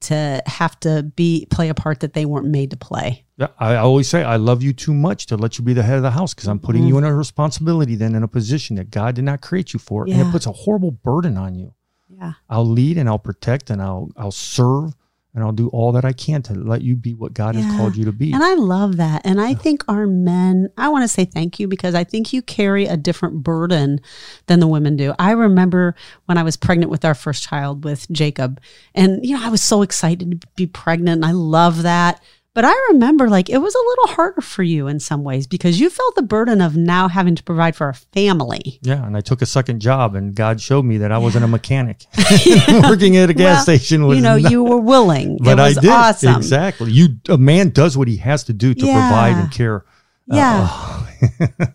to 0.00 0.42
have 0.46 0.78
to 0.80 1.02
be 1.16 1.46
play 1.50 1.68
a 1.68 1.74
part 1.74 2.00
that 2.00 2.12
they 2.12 2.24
weren't 2.26 2.46
made 2.46 2.70
to 2.70 2.76
play. 2.76 3.24
Yeah, 3.38 3.48
I 3.58 3.76
always 3.76 4.08
say 4.08 4.22
I 4.24 4.36
love 4.36 4.62
you 4.62 4.72
too 4.72 4.92
much 4.92 5.26
to 5.26 5.36
let 5.36 5.58
you 5.58 5.64
be 5.64 5.72
the 5.72 5.82
head 5.82 5.96
of 5.96 6.02
the 6.02 6.10
house 6.10 6.34
because 6.34 6.48
I'm 6.48 6.58
putting 6.58 6.82
Mhm. 6.82 6.88
you 6.88 6.98
in 6.98 7.04
a 7.04 7.14
responsibility 7.14 7.94
then 7.94 8.14
in 8.14 8.22
a 8.22 8.28
position 8.28 8.76
that 8.76 8.90
God 8.90 9.14
did 9.14 9.24
not 9.24 9.40
create 9.40 9.72
you 9.72 9.78
for, 9.80 10.04
and 10.04 10.12
it 10.20 10.30
puts 10.30 10.44
a 10.46 10.52
horrible 10.52 10.90
burden 10.90 11.36
on 11.38 11.54
you. 11.54 11.72
Yeah. 12.08 12.32
I'll 12.50 12.66
lead 12.68 12.98
and 12.98 13.08
I'll 13.08 13.18
protect 13.18 13.70
and 13.70 13.80
I'll 13.80 14.10
I'll 14.16 14.30
serve 14.32 14.94
and 15.34 15.44
I'll 15.44 15.52
do 15.52 15.68
all 15.68 15.92
that 15.92 16.04
I 16.04 16.12
can 16.12 16.42
to 16.42 16.54
let 16.54 16.82
you 16.82 16.96
be 16.96 17.14
what 17.14 17.34
God 17.34 17.54
Yeah. 17.54 17.62
has 17.62 17.76
called 17.76 17.96
you 17.96 18.04
to 18.06 18.12
be. 18.12 18.32
And 18.32 18.42
I 18.42 18.54
love 18.54 18.96
that. 18.96 19.22
And 19.24 19.40
I 19.40 19.54
think 19.54 19.84
our 19.86 20.06
men, 20.06 20.68
I 20.76 20.88
want 20.88 21.04
to 21.04 21.08
say 21.08 21.24
thank 21.26 21.60
you 21.60 21.68
because 21.68 21.94
I 21.94 22.02
think 22.02 22.32
you 22.32 22.40
carry 22.42 22.86
a 22.86 22.96
different 22.96 23.42
burden 23.42 24.00
than 24.46 24.58
the 24.60 24.66
women 24.66 24.96
do. 24.96 25.14
I 25.18 25.32
remember 25.32 25.94
when 26.26 26.38
I 26.38 26.42
was 26.42 26.56
pregnant 26.56 26.90
with 26.90 27.04
our 27.04 27.14
first 27.14 27.42
child 27.44 27.84
with 27.84 28.10
Jacob, 28.10 28.60
and, 28.94 29.24
you 29.24 29.36
know, 29.36 29.44
I 29.44 29.50
was 29.50 29.62
so 29.62 29.82
excited 29.82 30.40
to 30.40 30.46
be 30.56 30.66
pregnant. 30.66 31.16
And 31.22 31.24
I 31.26 31.32
love 31.32 31.82
that. 31.82 32.22
But 32.58 32.64
I 32.64 32.74
remember 32.90 33.28
like 33.28 33.48
it 33.48 33.58
was 33.58 33.72
a 33.72 33.78
little 33.78 34.06
harder 34.16 34.40
for 34.40 34.64
you 34.64 34.88
in 34.88 34.98
some 34.98 35.22
ways 35.22 35.46
because 35.46 35.78
you 35.78 35.88
felt 35.88 36.16
the 36.16 36.22
burden 36.22 36.60
of 36.60 36.74
now 36.76 37.06
having 37.06 37.36
to 37.36 37.42
provide 37.44 37.76
for 37.76 37.88
a 37.88 37.94
family. 37.94 38.80
yeah, 38.82 39.06
and 39.06 39.16
I 39.16 39.20
took 39.20 39.42
a 39.42 39.46
second 39.46 39.78
job, 39.78 40.16
and 40.16 40.34
God 40.34 40.60
showed 40.60 40.84
me 40.84 40.98
that 40.98 41.12
I 41.12 41.18
wasn't 41.18 41.44
a 41.44 41.46
mechanic. 41.46 42.04
Working 42.82 43.16
at 43.16 43.30
a 43.30 43.32
gas 43.32 43.58
Well, 43.58 43.62
station 43.78 44.08
was 44.08 44.16
you 44.16 44.24
know, 44.24 44.38
not- 44.38 44.50
you 44.50 44.64
were 44.64 44.80
willing. 44.80 45.38
but 45.40 45.56
it 45.56 45.62
was 45.62 45.78
I 45.78 45.80
did 45.82 45.90
awesome. 45.90 46.34
exactly. 46.34 46.90
You 46.90 47.10
a 47.28 47.38
man 47.38 47.68
does 47.70 47.96
what 47.96 48.08
he 48.08 48.16
has 48.16 48.42
to 48.50 48.52
do 48.52 48.74
to 48.74 48.80
provide 48.80 49.36
and 49.36 49.52
care. 49.52 49.84
Yeah. 50.26 50.68
Uh, 50.68 51.06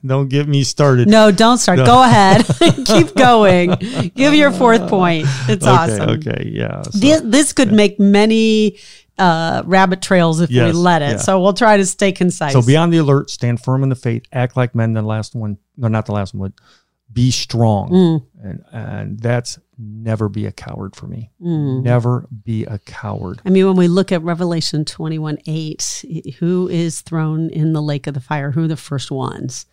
don't 0.05 0.27
get 0.27 0.49
me 0.49 0.65
started. 0.65 1.07
No, 1.07 1.31
don't 1.31 1.59
start. 1.59 1.77
Go 1.77 2.03
ahead. 2.03 2.45
Keep 2.85 3.15
going. 3.15 3.71
Give 4.15 4.33
your 4.33 4.51
fourth 4.51 4.87
point. 4.89 5.27
It's 5.47 5.65
okay, 5.65 5.71
awesome. 5.93 6.09
okay, 6.09 6.51
yeah. 6.53 6.81
so- 6.83 6.99
This, 6.99 7.21
this 7.23 7.53
could 7.53 7.71
make 7.71 8.01
many 8.01 8.79
uh, 9.17 9.61
rabbit 9.65 10.01
trails 10.01 10.39
if 10.41 10.49
we 10.49 10.71
let 10.71 11.01
it. 11.01 11.11
yeah. 11.11 11.17
So 11.17 11.41
we'll 11.41 11.53
try 11.53 11.77
to 11.77 11.85
stay 11.85 12.11
concise. 12.11 12.53
So 12.53 12.61
be 12.61 12.75
on 12.77 12.89
the 12.89 12.97
alert, 12.97 13.29
stand 13.29 13.61
firm 13.61 13.83
in 13.83 13.89
the 13.89 13.95
faith, 13.95 14.23
act 14.31 14.57
like 14.57 14.73
men. 14.75 14.93
The 14.93 15.01
last 15.01 15.35
one, 15.35 15.57
no, 15.77 15.87
not 15.87 16.05
the 16.05 16.13
last 16.13 16.33
one, 16.33 16.49
but 16.49 16.63
be 17.11 17.29
strong. 17.29 17.89
Mm, 17.91 18.25
And 18.43 18.63
and 18.71 19.19
that's 19.19 19.59
never 19.77 20.29
be 20.29 20.45
a 20.45 20.51
coward 20.51 20.95
for 20.95 21.07
me. 21.07 21.31
mm. 21.41 21.83
Never 21.83 22.27
be 22.43 22.63
a 22.65 22.79
coward. 22.79 23.41
I 23.45 23.49
mean, 23.49 23.65
when 23.67 23.75
we 23.75 23.87
look 23.87 24.11
at 24.11 24.21
Revelation 24.23 24.83
21 24.85 25.37
8, 25.45 26.05
who 26.39 26.67
is 26.69 27.01
thrown 27.01 27.49
in 27.49 27.73
the 27.73 27.81
lake 27.81 28.07
of 28.07 28.13
the 28.15 28.19
fire? 28.19 28.51
Who 28.51 28.63
are 28.65 28.67
the 28.67 28.75
first 28.77 29.11
ones? 29.11 29.65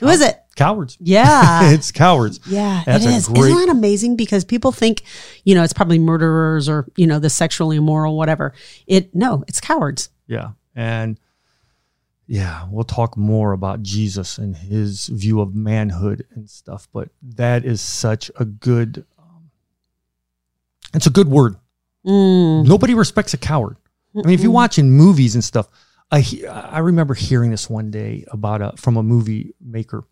Who 0.00 0.08
is 0.08 0.20
it? 0.20 0.36
Cowards. 0.56 0.96
Yeah. 1.00 1.70
it's 1.72 1.92
cowards. 1.92 2.40
Yeah, 2.46 2.82
That's 2.86 3.04
it 3.04 3.10
is. 3.10 3.28
great- 3.28 3.50
Isn't 3.50 3.66
that 3.66 3.68
amazing? 3.68 4.16
Because 4.16 4.44
people 4.44 4.72
think, 4.72 5.02
you 5.44 5.54
know, 5.54 5.62
it's 5.62 5.72
probably 5.72 5.98
murderers 5.98 6.68
or, 6.68 6.86
you 6.96 7.06
know, 7.06 7.18
the 7.18 7.30
sexually 7.30 7.76
immoral, 7.76 8.16
whatever. 8.16 8.52
It 8.86 9.14
no, 9.14 9.44
it's 9.48 9.60
cowards. 9.60 10.10
Yeah. 10.26 10.50
And 10.74 11.18
yeah, 12.26 12.66
we'll 12.70 12.84
talk 12.84 13.16
more 13.16 13.52
about 13.52 13.82
Jesus 13.82 14.38
and 14.38 14.56
his 14.56 15.06
view 15.06 15.40
of 15.40 15.54
manhood 15.54 16.26
and 16.34 16.48
stuff, 16.50 16.88
but 16.92 17.10
that 17.22 17.64
is 17.64 17.80
such 17.80 18.30
a 18.36 18.44
good 18.44 19.04
um, 19.18 19.50
it's 20.94 21.06
a 21.06 21.10
good 21.10 21.28
word. 21.28 21.56
Mm. 22.04 22.66
Nobody 22.66 22.94
respects 22.94 23.34
a 23.34 23.38
coward. 23.38 23.76
I 24.14 24.26
mean, 24.26 24.34
if 24.34 24.42
you 24.42 24.48
are 24.48 24.52
watching 24.54 24.90
movies 24.90 25.34
and 25.34 25.44
stuff, 25.44 25.68
I 26.10 26.24
I 26.50 26.78
remember 26.80 27.14
hearing 27.14 27.50
this 27.50 27.68
one 27.68 27.90
day 27.90 28.24
about 28.30 28.62
a 28.62 28.72
from 28.76 28.96
a 28.96 29.02
movie 29.02 29.54
maker. 29.60 30.04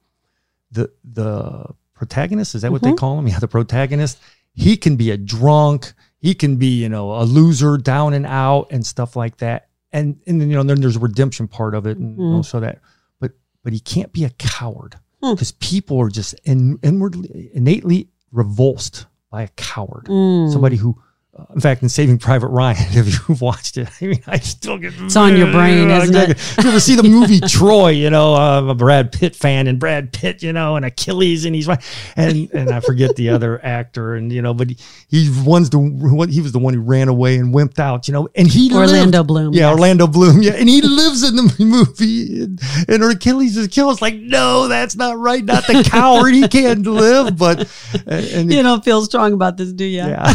The 0.73 0.91
the 1.05 1.67
protagonist 1.95 2.55
is 2.55 2.63
that 2.63 2.73
what 2.73 2.83
they 2.83 2.91
Mhm. 2.93 2.97
call 2.97 3.19
him? 3.19 3.29
Yeah, 3.29 3.39
the 3.39 3.49
protagonist. 3.49 4.19
He 4.55 4.77
can 4.77 4.97
be 4.97 5.11
a 5.11 5.17
drunk. 5.17 5.93
He 6.19 6.35
can 6.35 6.57
be 6.57 6.83
you 6.83 6.89
know 6.89 7.13
a 7.15 7.23
loser, 7.25 7.77
down 7.77 8.13
and 8.15 8.27
out, 8.27 8.69
and 8.71 8.85
stuff 8.85 9.15
like 9.15 9.37
that. 9.39 9.69
And 9.93 10.17
and 10.27 10.41
then 10.41 10.51
you 10.51 10.57
know 10.57 10.63
then 10.65 10.81
there's 10.81 10.97
a 10.97 11.01
redemption 11.01 11.47
part 11.47 11.75
of 11.75 11.87
it, 11.87 11.99
and 11.99 12.19
Mhm. 12.19 12.35
also 12.35 12.59
that. 12.61 12.81
But 13.21 13.33
but 13.63 13.73
he 13.73 13.79
can't 13.81 14.13
be 14.13 14.25
a 14.25 14.31
coward 14.31 14.97
Hmm. 15.23 15.33
because 15.35 15.53
people 15.53 15.99
are 16.01 16.09
just 16.11 16.35
in, 16.45 16.79
inwardly 16.83 17.51
innately 17.55 18.09
revulsed 18.33 19.07
by 19.31 19.43
a 19.43 19.49
coward 19.57 20.07
Mm. 20.07 20.53
somebody 20.53 20.77
who 20.77 20.99
uh, 21.37 21.45
in 21.55 21.61
fact 21.61 21.83
in 21.83 21.89
saving 21.89 22.19
private 22.19 22.49
ryan 22.49 22.77
if 22.91 23.29
you've 23.29 23.41
watched 23.41 23.77
it 23.77 23.89
i 24.01 24.05
mean 24.07 24.23
i 24.27 24.39
still 24.39 24.79
get 24.79 24.93
It's 25.01 25.17
on 25.17 25.37
your 25.37 25.51
brain, 25.51 25.91
isn't 25.91 26.15
it? 26.15 26.29
you 26.63 26.69
ever 26.69 26.81
see 26.81 26.95
the 26.97 27.03
movie 27.03 27.41
troy 27.49 27.89
you 27.91 28.11
know 28.11 28.35
i'm 28.35 28.69
a 28.69 28.75
brad 28.75 29.11
pitt 29.13 29.35
fan 29.35 29.67
and 29.67 29.79
brad 29.81 30.13
pitt 30.13 30.43
you 30.43 30.53
know 30.53 30.77
and 30.77 30.85
achilles 30.85 31.45
and 31.45 31.55
he's 31.55 31.69
and 32.17 32.51
and 32.53 32.71
i 32.71 32.81
forget 32.81 33.17
the 33.17 33.29
other 33.31 33.65
actor 33.65 34.15
and 34.15 34.33
you 34.33 34.43
know 34.43 34.55
but 34.55 34.71
he, 34.71 34.77
he 35.09 35.31
one's 35.45 35.71
the 35.71 35.79
one 35.79 36.29
he 36.29 36.41
was 36.41 36.53
the 36.53 36.59
one 36.59 36.75
who 36.75 36.81
ran 36.81 37.09
away 37.09 37.37
and 37.37 37.53
wimped 37.55 37.79
out 37.79 38.07
you 38.09 38.15
know 38.15 38.29
and 38.35 38.49
he 38.49 38.73
Orlando 38.75 39.19
lived. 39.19 39.29
Bloom. 39.29 39.53
yeah 39.55 39.63
yes. 39.69 39.73
orlando 39.75 40.07
bloom 40.07 40.43
yeah 40.43 40.53
and 40.53 40.69
he 40.69 40.81
lives 40.83 41.23
in 41.29 41.37
the 41.37 41.55
movie 41.59 42.43
and, 42.43 42.61
and 42.89 43.03
achilles 43.05 43.57
is 43.57 43.69
killed 43.69 43.93
it's 43.93 44.03
like 44.03 44.15
no 44.17 44.69
that's 44.69 44.97
not 44.97 45.19
right 45.19 45.45
not 45.45 45.67
the 45.67 45.83
coward 45.89 46.33
he 46.35 46.47
can't 46.49 46.87
live 46.87 47.37
but 47.37 47.69
and, 48.07 48.25
and 48.27 48.53
You 48.53 48.63
don't 48.63 48.85
feel 48.85 49.03
strong 49.05 49.33
about 49.33 49.57
this, 49.57 49.73
do 49.73 49.85
you? 49.85 49.99
yeah, 49.99 50.33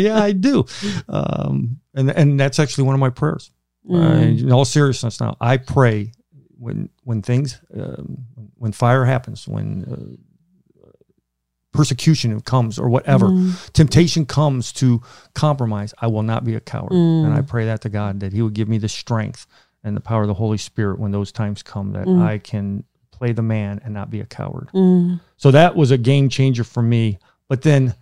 yeah, 0.00 0.22
I 0.22 0.32
do. 0.32 0.64
Um, 1.08 1.80
and 1.94 2.10
and 2.10 2.38
that's 2.40 2.58
actually 2.58 2.84
one 2.84 2.94
of 2.94 3.00
my 3.00 3.10
prayers. 3.10 3.50
Uh, 3.88 3.94
Mm. 3.94 4.40
in 4.42 4.52
all 4.52 4.64
seriousness, 4.64 5.20
now 5.20 5.36
I 5.40 5.56
pray 5.56 6.12
when 6.58 6.88
when 7.04 7.22
things 7.22 7.58
um, 7.74 8.18
when 8.56 8.72
fire 8.72 9.04
happens, 9.06 9.48
when 9.48 9.84
uh, 9.90 10.86
persecution 11.72 12.40
comes 12.40 12.78
or 12.78 12.88
whatever, 12.88 13.26
Mm. 13.28 13.72
temptation 13.72 14.26
comes 14.26 14.72
to 14.72 15.00
compromise, 15.34 15.94
I 16.00 16.08
will 16.08 16.22
not 16.24 16.44
be 16.44 16.54
a 16.56 16.60
coward. 16.60 16.92
Mm. 16.92 17.24
And 17.26 17.34
I 17.34 17.42
pray 17.42 17.66
that 17.66 17.80
to 17.82 17.88
God 17.88 18.20
that 18.20 18.32
He 18.32 18.42
would 18.42 18.54
give 18.54 18.68
me 18.68 18.78
the 18.78 18.88
strength 18.88 19.46
and 19.84 19.96
the 19.96 20.00
power 20.00 20.22
of 20.22 20.28
the 20.28 20.34
Holy 20.34 20.58
Spirit 20.58 20.98
when 20.98 21.12
those 21.12 21.32
times 21.32 21.62
come 21.62 21.92
that 21.92 22.06
Mm. 22.06 22.22
I 22.22 22.38
can 22.38 22.84
play 23.12 23.32
the 23.32 23.42
man 23.42 23.80
and 23.84 23.94
not 23.94 24.10
be 24.10 24.20
a 24.20 24.26
coward. 24.26 24.68
Mm. 24.74 25.20
So 25.36 25.50
that 25.52 25.76
was 25.76 25.90
a 25.90 25.98
game 25.98 26.28
changer 26.28 26.64
for 26.64 26.82
me. 26.82 27.18
But 27.48 27.62
then 27.62 27.94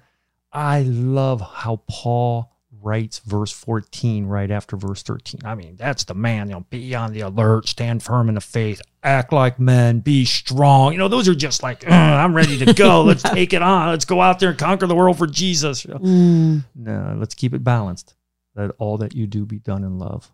I 0.52 0.82
love 0.82 1.40
how 1.40 1.82
Paul 1.88 2.52
writes 2.80 3.18
verse 3.18 3.50
14 3.52 4.26
right 4.26 4.50
after 4.50 4.76
verse 4.76 5.02
13. 5.02 5.40
I 5.44 5.54
mean, 5.54 5.74
that's 5.76 6.04
the 6.04 6.14
man, 6.14 6.48
you 6.48 6.54
know, 6.54 6.64
be 6.70 6.94
on 6.94 7.12
the 7.12 7.20
alert, 7.20 7.66
stand 7.68 8.02
firm 8.02 8.28
in 8.28 8.37
the 8.37 8.40
faith, 8.40 8.80
act 9.02 9.32
like 9.32 9.58
men, 9.58 10.00
be 10.00 10.24
strong. 10.24 10.92
You 10.92 10.98
know, 10.98 11.08
those 11.08 11.28
are 11.28 11.34
just 11.34 11.62
like, 11.62 11.88
I'm 11.90 12.34
ready 12.34 12.56
to 12.64 12.72
go. 12.72 13.02
Let's 13.04 13.22
take 13.24 13.52
it 13.52 13.62
on. 13.62 13.88
Let's 13.88 14.04
go 14.04 14.20
out 14.20 14.38
there 14.38 14.50
and 14.50 14.58
conquer 14.58 14.87
the 14.87 14.94
world 14.94 15.18
for 15.18 15.26
Jesus. 15.26 15.84
Mm. 15.84 16.64
No, 16.76 17.16
let's 17.18 17.34
keep 17.34 17.52
it 17.52 17.64
balanced. 17.64 18.14
Let 18.54 18.70
all 18.78 18.96
that 18.98 19.14
you 19.14 19.26
do 19.26 19.44
be 19.44 19.58
done 19.58 19.82
in 19.84 19.98
love. 19.98 20.32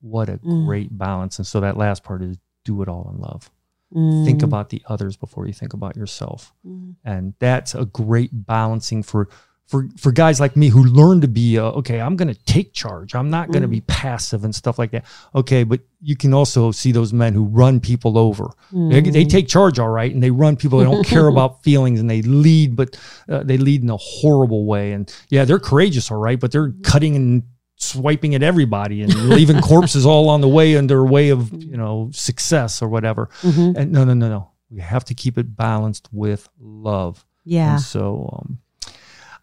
What 0.00 0.28
a 0.28 0.38
Mm. 0.38 0.66
great 0.66 0.96
balance. 0.98 1.38
And 1.38 1.46
so 1.46 1.60
that 1.60 1.76
last 1.76 2.02
part 2.04 2.22
is 2.22 2.38
do 2.64 2.82
it 2.82 2.88
all 2.88 3.10
in 3.14 3.20
love 3.20 3.50
Mm. 3.94 4.24
think 4.26 4.42
about 4.42 4.68
the 4.68 4.82
others 4.86 5.16
before 5.16 5.46
you 5.46 5.54
think 5.54 5.72
about 5.72 5.96
yourself 5.96 6.52
Mm. 6.66 6.96
and 7.04 7.32
that's 7.38 7.74
a 7.74 7.86
great 7.86 8.30
balancing 8.32 9.02
for 9.02 9.28
for 9.66 9.86
for 9.96 10.12
guys 10.12 10.40
like 10.40 10.56
me 10.56 10.68
who 10.68 10.82
learn 10.84 11.20
to 11.22 11.28
be 11.28 11.58
uh, 11.58 11.70
okay 11.80 11.98
i'm 11.98 12.14
going 12.14 12.28
to 12.28 12.38
take 12.44 12.74
charge 12.74 13.14
i'm 13.14 13.30
not 13.30 13.50
going 13.50 13.62
to 13.62 13.68
Mm. 13.68 13.72
be 13.72 13.80
passive 13.82 14.44
and 14.44 14.54
stuff 14.54 14.78
like 14.78 14.90
that 14.90 15.04
okay 15.34 15.64
but 15.64 15.80
you 16.02 16.16
can 16.16 16.34
also 16.34 16.70
see 16.70 16.92
those 16.92 17.14
men 17.14 17.32
who 17.32 17.44
run 17.44 17.80
people 17.80 18.18
over 18.18 18.50
they, 18.72 19.00
they 19.00 19.24
Mm. 19.24 19.30
take 19.30 19.48
charge 19.48 19.78
all 19.78 19.88
right 19.88 20.12
and 20.12 20.22
they 20.22 20.30
run 20.30 20.56
people 20.56 20.78
they 20.80 20.84
don't 20.84 21.06
care 21.06 21.26
about 21.34 21.62
feelings 21.62 21.98
and 21.98 22.10
they 22.10 22.20
lead 22.22 22.76
but 22.76 22.98
uh, 23.30 23.42
they 23.42 23.56
lead 23.56 23.82
in 23.82 23.88
a 23.90 23.96
horrible 23.96 24.66
way 24.66 24.92
and 24.92 25.14
yeah 25.30 25.46
they're 25.46 25.58
courageous 25.58 26.10
all 26.10 26.18
right 26.18 26.38
but 26.40 26.52
they're 26.52 26.72
cutting 26.82 27.16
and 27.16 27.42
swiping 27.80 28.34
at 28.34 28.42
everybody 28.42 29.02
and 29.02 29.14
leaving 29.30 29.60
corpses 29.60 30.04
all 30.04 30.28
on 30.28 30.40
the 30.40 30.48
way 30.48 30.74
their 30.88 31.04
way 31.04 31.30
of 31.30 31.52
you 31.62 31.76
know 31.76 32.10
success 32.12 32.82
or 32.82 32.88
whatever 32.88 33.30
Mhm. 33.42 33.76
and 33.76 33.92
no, 33.92 34.04
no, 34.04 34.14
no, 34.14 34.28
no. 34.28 34.50
We 34.70 34.80
have 34.80 35.04
to 35.06 35.14
keep 35.14 35.38
it 35.38 35.56
balanced 35.56 36.08
with 36.12 36.46
love. 36.60 37.24
Yeah. 37.44 37.74
And 37.74 37.80
so 37.82 38.28
um, 38.42 38.58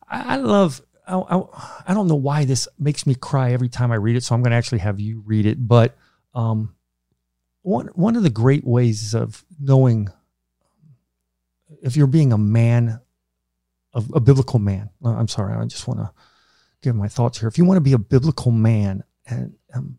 I, 0.08 0.34
I 0.34 0.36
love. 0.38 0.82
I, 1.08 1.16
I, 1.18 1.42
I 1.88 1.94
don't 1.96 2.08
know 2.08 2.16
why 2.16 2.46
this 2.46 2.68
makes 2.78 3.06
me 3.08 3.16
cry 3.16 3.52
every 3.54 3.70
time 3.70 3.92
I 3.92 3.96
read 3.96 4.16
it, 4.16 4.24
so 4.24 4.36
I'm 4.36 4.42
going 4.44 4.52
to 4.52 4.58
actually 4.58 4.80
have 4.80 5.00
you 5.00 5.24
read 5.26 5.46
it. 5.48 5.58
But 5.68 5.96
um, 6.36 6.76
one 7.64 7.88
one 7.96 8.16
of 8.16 8.22
the 8.24 8.30
great 8.30 8.66
ways 8.66 9.16
of 9.16 9.44
knowing 9.60 10.10
if 11.82 11.96
you're 11.98 12.08
being 12.08 12.34
a 12.34 12.38
man, 12.38 13.00
of 13.94 14.12
a 14.14 14.20
biblical 14.20 14.60
man. 14.60 14.90
uh, 15.04 15.10
I'm 15.10 15.28
sorry, 15.28 15.54
I 15.56 15.66
just 15.66 15.88
want 15.88 16.00
to 16.02 16.12
give 16.82 16.96
my 16.96 17.08
thoughts 17.08 17.40
here. 17.40 17.48
If 17.48 17.58
you 17.58 17.66
want 17.66 17.78
to 17.78 17.82
be 17.82 17.94
a 17.94 17.98
biblical 17.98 18.52
man, 18.52 19.04
and 19.28 19.56
um, 19.74 19.98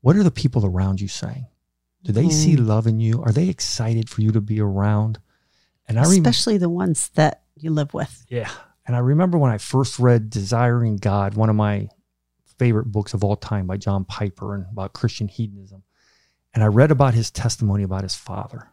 what 0.00 0.16
are 0.16 0.22
the 0.22 0.30
people 0.30 0.64
around 0.66 1.00
you 1.00 1.08
saying? 1.08 1.46
Do 2.04 2.12
they 2.12 2.28
see 2.30 2.56
Mm. 2.56 2.66
love 2.66 2.86
in 2.86 3.00
you? 3.00 3.22
Are 3.22 3.32
they 3.32 3.48
excited 3.48 4.08
for 4.08 4.22
you 4.22 4.30
to 4.32 4.40
be 4.40 4.60
around? 4.60 5.18
And 5.86 5.98
I 5.98 6.02
Especially 6.02 6.58
the 6.58 6.68
ones 6.68 7.10
that 7.14 7.42
you 7.56 7.70
live 7.70 7.92
with. 7.94 8.24
yeah. 8.28 8.50
And 8.86 8.94
I 8.96 9.00
remember 9.00 9.36
when 9.36 9.50
I 9.50 9.58
first 9.58 9.98
read 9.98 10.30
Desiring 10.30 10.96
God, 10.96 11.34
one 11.34 11.50
of 11.50 11.56
my 11.56 11.88
favorite 12.58 12.86
books 12.86 13.12
of 13.14 13.22
all 13.22 13.36
time 13.36 13.66
by 13.66 13.76
John 13.76 14.04
Piper 14.04 14.54
and 14.54 14.64
about 14.72 14.92
Christian 14.94 15.28
hedonism. 15.28 15.82
And 16.54 16.64
I 16.64 16.68
read 16.68 16.90
about 16.90 17.12
his 17.14 17.30
testimony 17.30 17.82
about 17.82 18.02
his 18.02 18.14
father. 18.16 18.70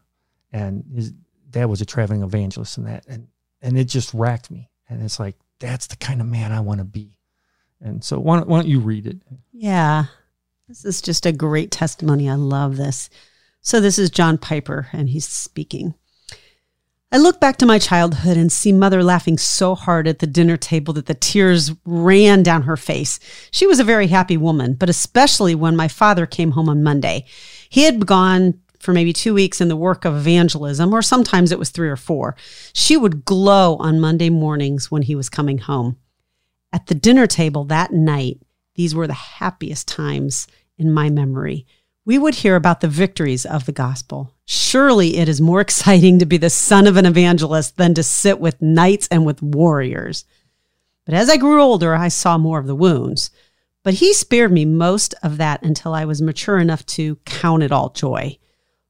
And 0.53 0.85
his 0.95 1.11
dad 1.49 1.65
was 1.65 1.81
a 1.81 1.85
traveling 1.85 2.23
evangelist 2.23 2.77
and 2.77 2.87
that. 2.87 3.05
And, 3.07 3.27
and 3.61 3.77
it 3.77 3.85
just 3.85 4.13
racked 4.13 4.49
me. 4.49 4.69
And 4.87 5.01
it's 5.03 5.19
like, 5.19 5.35
that's 5.59 5.87
the 5.87 5.97
kind 5.97 6.21
of 6.21 6.27
man 6.27 6.51
I 6.53 6.61
want 6.61 6.79
to 6.79 6.85
be. 6.85 7.14
And 7.85 8.03
so 8.03 8.19
why 8.19 8.37
don't, 8.37 8.49
why 8.49 8.57
don't 8.57 8.67
you 8.67 8.79
read 8.79 9.05
it? 9.05 9.17
Yeah. 9.53 10.05
This 10.67 10.83
is 10.83 11.01
just 11.01 11.27
a 11.27 11.31
great 11.31 11.69
testimony. 11.69 12.27
I 12.27 12.33
love 12.33 12.77
this. 12.77 13.11
So, 13.61 13.79
this 13.79 13.97
is 13.97 14.09
John 14.11 14.37
Piper, 14.37 14.87
and 14.91 15.09
he's 15.09 15.27
speaking. 15.27 15.95
I 17.11 17.17
look 17.17 17.39
back 17.39 17.57
to 17.57 17.65
my 17.65 17.79
childhood 17.79 18.37
and 18.37 18.51
see 18.51 18.71
mother 18.71 19.03
laughing 19.03 19.37
so 19.37 19.73
hard 19.73 20.07
at 20.07 20.19
the 20.19 20.27
dinner 20.27 20.57
table 20.57 20.93
that 20.95 21.05
the 21.05 21.13
tears 21.13 21.71
ran 21.85 22.43
down 22.43 22.63
her 22.63 22.77
face. 22.77 23.19
She 23.51 23.65
was 23.65 23.79
a 23.79 23.83
very 23.83 24.07
happy 24.07 24.37
woman, 24.37 24.73
but 24.73 24.89
especially 24.89 25.55
when 25.55 25.75
my 25.75 25.87
father 25.87 26.25
came 26.25 26.51
home 26.51 26.69
on 26.69 26.83
Monday. 26.83 27.25
He 27.69 27.83
had 27.83 28.05
gone 28.05 28.59
for 28.79 28.93
maybe 28.93 29.13
two 29.13 29.33
weeks 29.33 29.61
in 29.61 29.67
the 29.67 29.75
work 29.75 30.05
of 30.05 30.15
evangelism, 30.15 30.93
or 30.93 31.01
sometimes 31.01 31.51
it 31.51 31.59
was 31.59 31.69
three 31.69 31.89
or 31.89 31.95
four. 31.95 32.35
She 32.73 32.97
would 32.97 33.25
glow 33.25 33.77
on 33.77 33.99
Monday 33.99 34.29
mornings 34.29 34.91
when 34.91 35.03
he 35.03 35.15
was 35.15 35.29
coming 35.29 35.59
home. 35.59 35.97
At 36.75 36.87
the 36.87 36.93
dinner 36.93 37.25
table 37.25 37.63
that 37.65 37.93
night, 37.93 38.41
these 38.73 38.93
were 38.93 39.07
the 39.07 39.13
happiest 39.13 39.87
times 39.87 40.45
in 40.77 40.91
my 40.91 41.09
memory. 41.09 41.65
We 42.03 42.17
would 42.17 42.35
hear 42.35 42.57
about 42.57 42.81
the 42.81 42.89
victories 42.89 43.45
of 43.45 43.65
the 43.65 43.71
gospel. 43.71 44.33
Surely 44.43 45.15
it 45.15 45.29
is 45.29 45.39
more 45.39 45.61
exciting 45.67 46.19
to 46.19 46.25
be 46.25 46.35
the 46.35 46.49
son 46.49 46.85
of 46.85 46.97
an 46.97 47.05
evangelist 47.05 47.77
than 47.77 47.93
to 47.93 48.03
sit 48.03 48.41
with 48.41 48.61
knights 48.61 49.07
and 49.07 49.25
with 49.25 49.41
warriors. 49.41 50.25
But 51.05 51.13
as 51.13 51.29
I 51.29 51.37
grew 51.37 51.61
older, 51.61 51.95
I 51.95 52.09
saw 52.09 52.37
more 52.37 52.59
of 52.59 52.67
the 52.67 52.75
wounds. 52.75 53.31
But 53.81 53.93
he 53.93 54.13
spared 54.13 54.51
me 54.51 54.65
most 54.65 55.15
of 55.23 55.37
that 55.37 55.63
until 55.63 55.93
I 55.93 56.03
was 56.03 56.21
mature 56.21 56.57
enough 56.57 56.85
to 56.87 57.15
count 57.23 57.63
it 57.63 57.71
all 57.71 57.91
joy. 57.91 58.37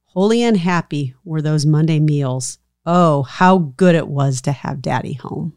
Holy 0.05 0.41
and 0.41 0.57
happy 0.57 1.13
were 1.23 1.43
those 1.43 1.67
Monday 1.67 1.99
meals. 1.99 2.57
Oh, 2.83 3.21
how 3.21 3.59
good 3.59 3.93
it 3.93 4.07
was 4.07 4.41
to 4.41 4.51
have 4.51 4.81
daddy 4.81 5.13
home. 5.13 5.53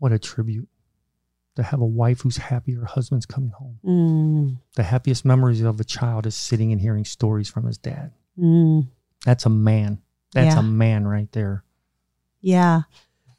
What 0.00 0.10
a 0.10 0.18
tribute 0.18 0.68
to 1.56 1.62
have 1.62 1.80
a 1.80 1.86
wife 1.86 2.20
who's 2.22 2.36
happy 2.38 2.72
her 2.72 2.84
husband's 2.86 3.26
coming 3.26 3.50
home. 3.50 3.78
Mm, 3.84 4.56
The 4.76 4.82
happiest 4.84 5.24
memories 5.24 5.60
of 5.60 5.78
a 5.80 5.84
child 5.84 6.26
is 6.26 6.34
sitting 6.34 6.72
and 6.72 6.80
hearing 6.80 7.04
stories 7.04 7.48
from 7.48 7.66
his 7.66 7.78
dad. 7.78 8.12
mm. 8.38 8.86
That's 9.24 9.46
a 9.46 9.50
man. 9.50 10.00
That's 10.32 10.54
Yeah. 10.54 10.60
a 10.60 10.62
man 10.62 11.06
right 11.06 11.30
there. 11.32 11.64
Yeah, 12.40 12.82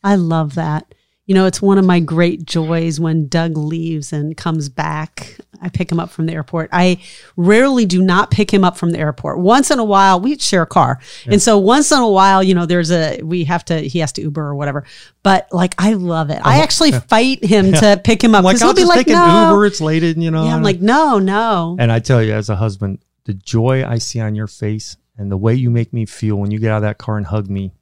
I 0.04 0.16
love 0.16 0.56
that. 0.56 0.94
You 1.34 1.40
know, 1.40 1.48
it's 1.48 1.64
one 1.64 1.80
of 1.80 1.86
my 1.86 2.00
great 2.00 2.46
joys 2.46 3.00
when 3.00 3.28
Doug 3.28 3.58
leaves 3.58 4.14
and 4.14 4.38
comes 4.38 4.70
back. 4.70 5.40
I 5.60 5.70
pick 5.70 5.92
him 5.92 6.00
up 6.00 6.12
from 6.12 6.28
the 6.28 6.34
airport. 6.34 6.70
I 6.72 7.02
rarely 7.36 7.88
do 7.88 8.04
not 8.04 8.30
pick 8.30 8.54
him 8.54 8.64
up 8.64 8.78
from 8.78 8.92
the 8.92 9.00
airport. 9.00 9.40
Once 9.40 9.72
in 9.72 9.80
a 9.80 9.84
while, 9.84 10.20
we 10.20 10.38
share 10.38 10.62
a 10.62 10.68
car. 10.68 11.00
And 11.26 11.42
so 11.42 11.58
once 11.58 11.92
in 11.92 11.98
a 11.98 12.08
while, 12.08 12.44
you 12.44 12.54
know, 12.54 12.68
there's 12.68 12.92
a, 12.92 13.20
we 13.24 13.46
have 13.46 13.66
to, 13.66 13.80
he 13.80 13.98
has 13.98 14.12
to 14.12 14.22
Uber 14.22 14.44
or 14.44 14.54
whatever. 14.54 14.86
But 15.24 15.48
like, 15.52 15.74
I 15.80 15.94
love 15.94 16.30
it. 16.30 16.40
I 16.46 16.54
uh-huh. 16.54 16.62
actually 16.62 16.92
fight 16.92 17.44
him 17.44 17.72
to 17.72 18.00
pick 18.04 18.24
him 18.24 18.36
up 18.36 18.44
Like, 18.44 18.62
I'll 18.62 18.68
he'll 18.68 18.76
be 18.76 18.86
like, 18.86 19.08
no. 19.08 19.50
Uber. 19.50 19.66
It's 19.66 19.82
late, 19.82 20.04
and 20.04 20.22
you 20.22 20.30
know. 20.30 20.46
yeah, 20.46 20.56
I'm 20.56 20.62
like, 20.62 20.82
no, 20.82 21.18
no. 21.18 21.76
and 21.80 21.92
I 21.92 21.98
tell 21.98 22.22
you, 22.22 22.34
as 22.34 22.52
a 22.52 22.58
husband, 22.58 23.00
the 23.24 23.34
joy 23.34 23.84
I 23.84 23.98
see 23.98 24.20
on 24.20 24.36
your 24.36 24.46
face 24.46 24.98
and 25.18 25.32
the 25.32 25.38
way 25.38 25.56
you 25.56 25.72
make 25.72 25.94
me 25.94 26.06
feel 26.06 26.36
when 26.36 26.52
you 26.52 26.60
get 26.60 26.70
out 26.70 26.78
of 26.78 26.84
that 26.84 27.00
car 27.00 27.18
and 27.18 27.26
hug 27.26 27.50
me 27.50 27.74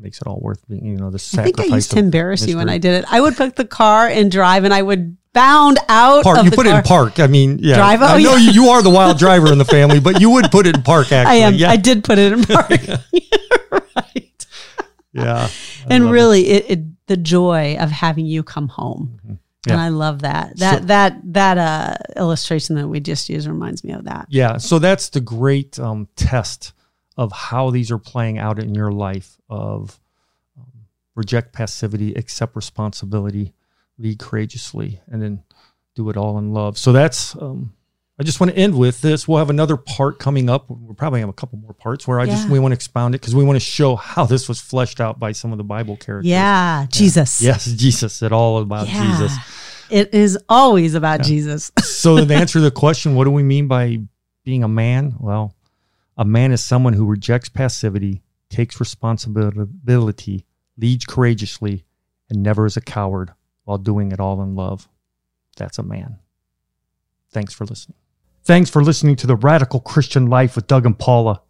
makes 0.00 0.20
it 0.20 0.26
all 0.26 0.40
worth 0.40 0.66
being. 0.68 0.84
You 0.86 0.96
know, 0.96 1.10
the 1.10 1.18
sacrifice. 1.18 1.52
I 1.54 1.56
think 1.62 1.72
I 1.72 1.74
used 1.76 1.90
to 1.92 1.98
embarrass 1.98 2.46
you 2.46 2.56
when. 2.56 2.68
I 2.68 2.78
did 2.78 2.94
it. 2.94 3.04
I 3.10 3.20
would 3.20 3.36
put 3.36 3.56
the 3.56 3.64
car 3.64 4.06
and 4.08 4.30
drive 4.30 4.64
and 4.64 4.72
I 4.74 4.82
would 4.82 5.16
bound 5.32 5.78
out 5.88 6.24
Park. 6.24 6.44
You 6.44 6.50
put 6.50 6.66
car. 6.66 6.74
it 6.74 6.78
in 6.78 6.82
park. 6.82 7.20
I 7.20 7.26
mean, 7.28 7.58
yeah. 7.60 7.76
Drive- 7.76 8.02
oh, 8.02 8.06
I 8.06 8.22
know 8.22 8.36
yeah. 8.36 8.50
you, 8.50 8.68
are 8.70 8.82
the 8.82 8.90
wild 8.90 9.18
driver 9.18 9.52
in 9.52 9.58
the 9.58 9.64
family, 9.64 10.00
but 10.00 10.20
you 10.20 10.30
would 10.30 10.50
put 10.50 10.66
it 10.66 10.74
in 10.76 10.82
park. 10.82 11.12
Actually, 11.12 11.30
I 11.42 11.46
am. 11.46 11.54
Yeah. 11.54 11.70
I 11.70 11.76
did 11.76 12.02
put 12.04 12.18
it 12.18 12.32
in 12.32 12.42
park. 12.44 12.70
right. 13.70 14.46
yeah. 15.12 15.48
I 15.88 15.94
And 15.94 16.04
love 16.04 16.10
it. 16.10 16.14
really, 16.14 16.46
it, 16.48 16.70
it 16.70 17.06
the 17.06 17.16
joy 17.16 17.76
of 17.78 17.90
having 17.90 18.26
you 18.26 18.42
come 18.42 18.68
home, 18.68 19.20
Mhm. 19.26 19.38
Yeah. 19.66 19.72
and 19.74 19.82
I 19.82 19.88
love 19.88 20.22
that. 20.22 20.56
That 20.58 20.80
So- 20.80 20.84
that 20.86 21.20
that 21.32 21.58
uh, 21.58 21.94
illustration 22.20 22.76
that 22.76 22.88
we 22.88 23.00
just 23.00 23.28
used 23.28 23.46
reminds 23.46 23.84
me 23.84 23.92
of 23.92 24.04
that. 24.04 24.26
Yeah. 24.30 24.56
So 24.56 24.78
that's 24.78 25.10
the 25.10 25.20
great 25.20 25.78
um, 25.78 26.08
test 26.16 26.72
of 27.20 27.30
how 27.32 27.68
these 27.68 27.90
are 27.90 27.98
playing 27.98 28.38
out 28.38 28.58
in 28.58 28.74
your 28.74 28.90
life 28.90 29.36
of 29.50 30.00
um, 30.58 30.86
reject 31.14 31.52
passivity, 31.52 32.14
accept 32.14 32.56
responsibility, 32.56 33.52
lead 33.98 34.18
courageously, 34.18 35.02
and 35.06 35.20
then 35.20 35.42
do 35.94 36.08
it 36.08 36.16
all 36.16 36.38
in 36.38 36.54
love. 36.54 36.78
So 36.78 36.92
that's, 36.92 37.36
um, 37.36 37.74
I 38.18 38.22
just 38.22 38.40
want 38.40 38.52
to 38.52 38.58
end 38.58 38.74
with 38.74 39.02
this. 39.02 39.28
We'll 39.28 39.36
have 39.36 39.50
another 39.50 39.76
part 39.76 40.18
coming 40.18 40.48
up. 40.48 40.70
We'll 40.70 40.94
probably 40.94 41.20
have 41.20 41.28
a 41.28 41.34
couple 41.34 41.58
more 41.58 41.74
parts 41.74 42.08
where 42.08 42.18
I 42.18 42.24
just, 42.24 42.48
we 42.48 42.58
want 42.58 42.72
to 42.72 42.76
expound 42.76 43.14
it 43.14 43.20
because 43.20 43.34
we 43.34 43.44
want 43.44 43.56
to 43.56 43.64
show 43.64 43.96
how 43.96 44.24
this 44.24 44.48
was 44.48 44.58
fleshed 44.58 44.98
out 44.98 45.18
by 45.18 45.32
some 45.32 45.52
of 45.52 45.58
the 45.58 45.64
Bible 45.64 45.98
characters. 45.98 46.26
Yeah, 46.30 46.86
Jesus. 46.90 47.42
Yes, 47.42 47.66
Jesus. 47.66 48.22
It 48.22 48.32
all 48.32 48.62
about 48.62 48.88
Yeah. 48.88 49.04
Jesus. 49.04 49.36
It 49.90 50.14
is 50.14 50.38
always 50.48 50.94
about 50.94 51.20
Jesus. 51.20 51.70
so 51.82 52.24
to 52.24 52.34
answer 52.42 52.60
the 52.60 52.70
question, 52.70 53.14
what 53.14 53.24
do 53.24 53.30
we 53.30 53.42
mean 53.42 53.68
by 53.68 53.98
being 54.42 54.64
a 54.64 54.68
man? 54.68 55.16
Well, 55.20 55.54
a 56.16 56.24
man 56.24 56.52
is 56.52 56.62
someone 56.62 56.92
who 56.92 57.06
rejects 57.06 57.48
passivity, 57.48 58.22
takes 58.48 58.80
responsibility, 58.80 60.44
leads 60.76 61.04
courageously, 61.04 61.84
and 62.28 62.42
never 62.42 62.66
is 62.66 62.76
a 62.76 62.80
coward 62.80 63.32
while 63.64 63.78
doing 63.78 64.12
it 64.12 64.20
all 64.20 64.42
in 64.42 64.54
love. 64.54 64.88
That's 65.56 65.78
a 65.78 65.82
man. 65.82 66.18
Thanks 67.30 67.54
for 67.54 67.64
listening. 67.64 67.96
Thanks 68.42 68.70
for 68.70 68.82
listening 68.82 69.16
to 69.16 69.26
the 69.26 69.36
Radical 69.36 69.80
Christian 69.80 70.26
Life 70.26 70.56
with 70.56 70.66
Doug 70.66 70.86
and 70.86 70.98
Paula. 70.98 71.42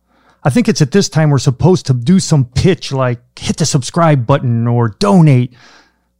I 0.43 0.51
think 0.51 0.69
it's 0.69 0.83
at 0.83 0.91
this 0.91 1.09
time 1.09 1.31
we're 1.31 1.39
supposed 1.39 1.87
to 1.87 1.95
do 1.95 2.19
some 2.19 2.45
pitch 2.45 2.93
like 2.93 3.21
hit 3.39 3.57
the 3.59 3.67
subscribe 3.67 4.27
button 4.27 4.67
or 4.67 4.89
donate. 4.89 5.55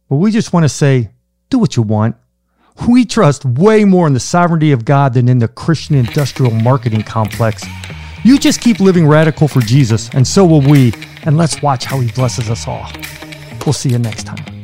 But 0.09 0.17
we 0.17 0.31
just 0.31 0.53
want 0.53 0.63
to 0.63 0.69
say, 0.69 1.11
do 1.49 1.59
what 1.59 1.75
you 1.75 1.83
want. 1.83 2.15
We 2.87 3.05
trust 3.05 3.45
way 3.45 3.83
more 3.83 4.07
in 4.07 4.13
the 4.13 4.19
sovereignty 4.19 4.71
of 4.71 4.85
God 4.85 5.13
than 5.13 5.27
in 5.27 5.39
the 5.39 5.47
Christian 5.47 5.95
industrial 5.95 6.51
marketing 6.51 7.03
complex. 7.03 7.63
You 8.23 8.37
just 8.37 8.61
keep 8.61 8.79
living 8.79 9.07
radical 9.07 9.47
for 9.47 9.61
Jesus, 9.61 10.09
and 10.09 10.27
so 10.27 10.45
will 10.45 10.61
we. 10.61 10.93
And 11.23 11.37
let's 11.37 11.61
watch 11.61 11.85
how 11.85 11.99
he 11.99 12.11
blesses 12.11 12.49
us 12.49 12.67
all. 12.67 12.87
We'll 13.65 13.73
see 13.73 13.89
you 13.89 13.99
next 13.99 14.25
time. 14.25 14.60